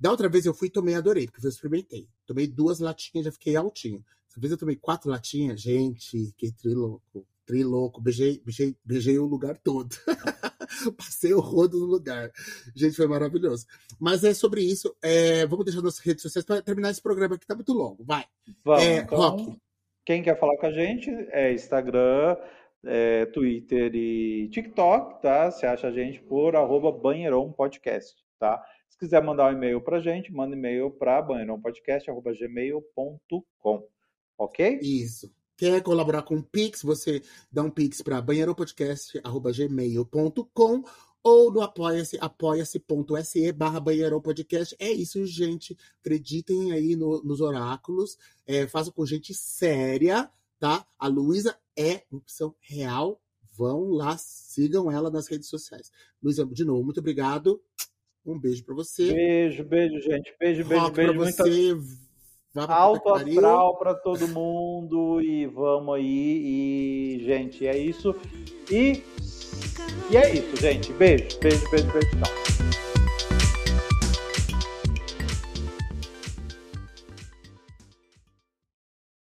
[0.00, 2.08] Da outra vez eu fui e tomei adorei, porque eu experimentei.
[2.26, 4.02] Tomei duas latinhas, já fiquei altinho.
[4.30, 7.26] Essa vez eu tomei quatro latinhas, gente, fiquei trilouco.
[7.44, 9.94] Trilouco, beijei, beijei, beijei o lugar todo.
[10.96, 12.30] Passei o rodo no lugar.
[12.74, 13.66] Gente, foi maravilhoso.
[13.98, 14.96] Mas é sobre isso.
[15.02, 18.04] É, vamos deixar nossas redes sociais para terminar esse programa que tá muito longo.
[18.04, 18.24] Vai.
[18.64, 18.82] Vamos.
[18.84, 19.58] É, então, Rock.
[20.06, 22.36] Quem quer falar com a gente é Instagram,
[22.84, 25.50] é, Twitter e TikTok, tá?
[25.50, 28.64] Você acha a gente por arroba Banheirão Podcast, tá?
[29.00, 33.88] Quiser mandar um e-mail pra gente, manda e-mail para banheirãopodcast.gmail.com.
[34.38, 34.78] Ok?
[34.82, 35.34] Isso.
[35.56, 40.84] Quer colaborar com o Pix, você dá um Pix para banheiropodcast.gmail.com
[41.22, 43.78] ou no apoia-se, apoia-se.se barra
[44.22, 44.74] podcast.
[44.78, 45.76] É isso, gente.
[46.00, 48.16] Acreditem aí no, nos oráculos.
[48.46, 50.86] É, façam com gente séria, tá?
[50.98, 53.20] A Luísa é opção real.
[53.52, 55.92] Vão lá, sigam ela nas redes sociais.
[56.22, 57.62] Luísa, de novo, muito obrigado.
[58.24, 59.12] Um beijo para você.
[59.12, 60.34] Beijo, beijo, gente.
[60.38, 61.12] Beijo, beijo, Rock beijo.
[61.12, 61.42] pra Muita...
[61.44, 61.74] você.
[62.52, 67.16] Vá pra Alto astral para todo mundo e vamos aí.
[67.16, 68.14] E, gente, é isso.
[68.70, 69.02] E,
[70.10, 70.92] e é isso, gente.
[70.92, 72.10] Beijo, beijo, beijo, beijo.
[72.10, 72.39] Tchau.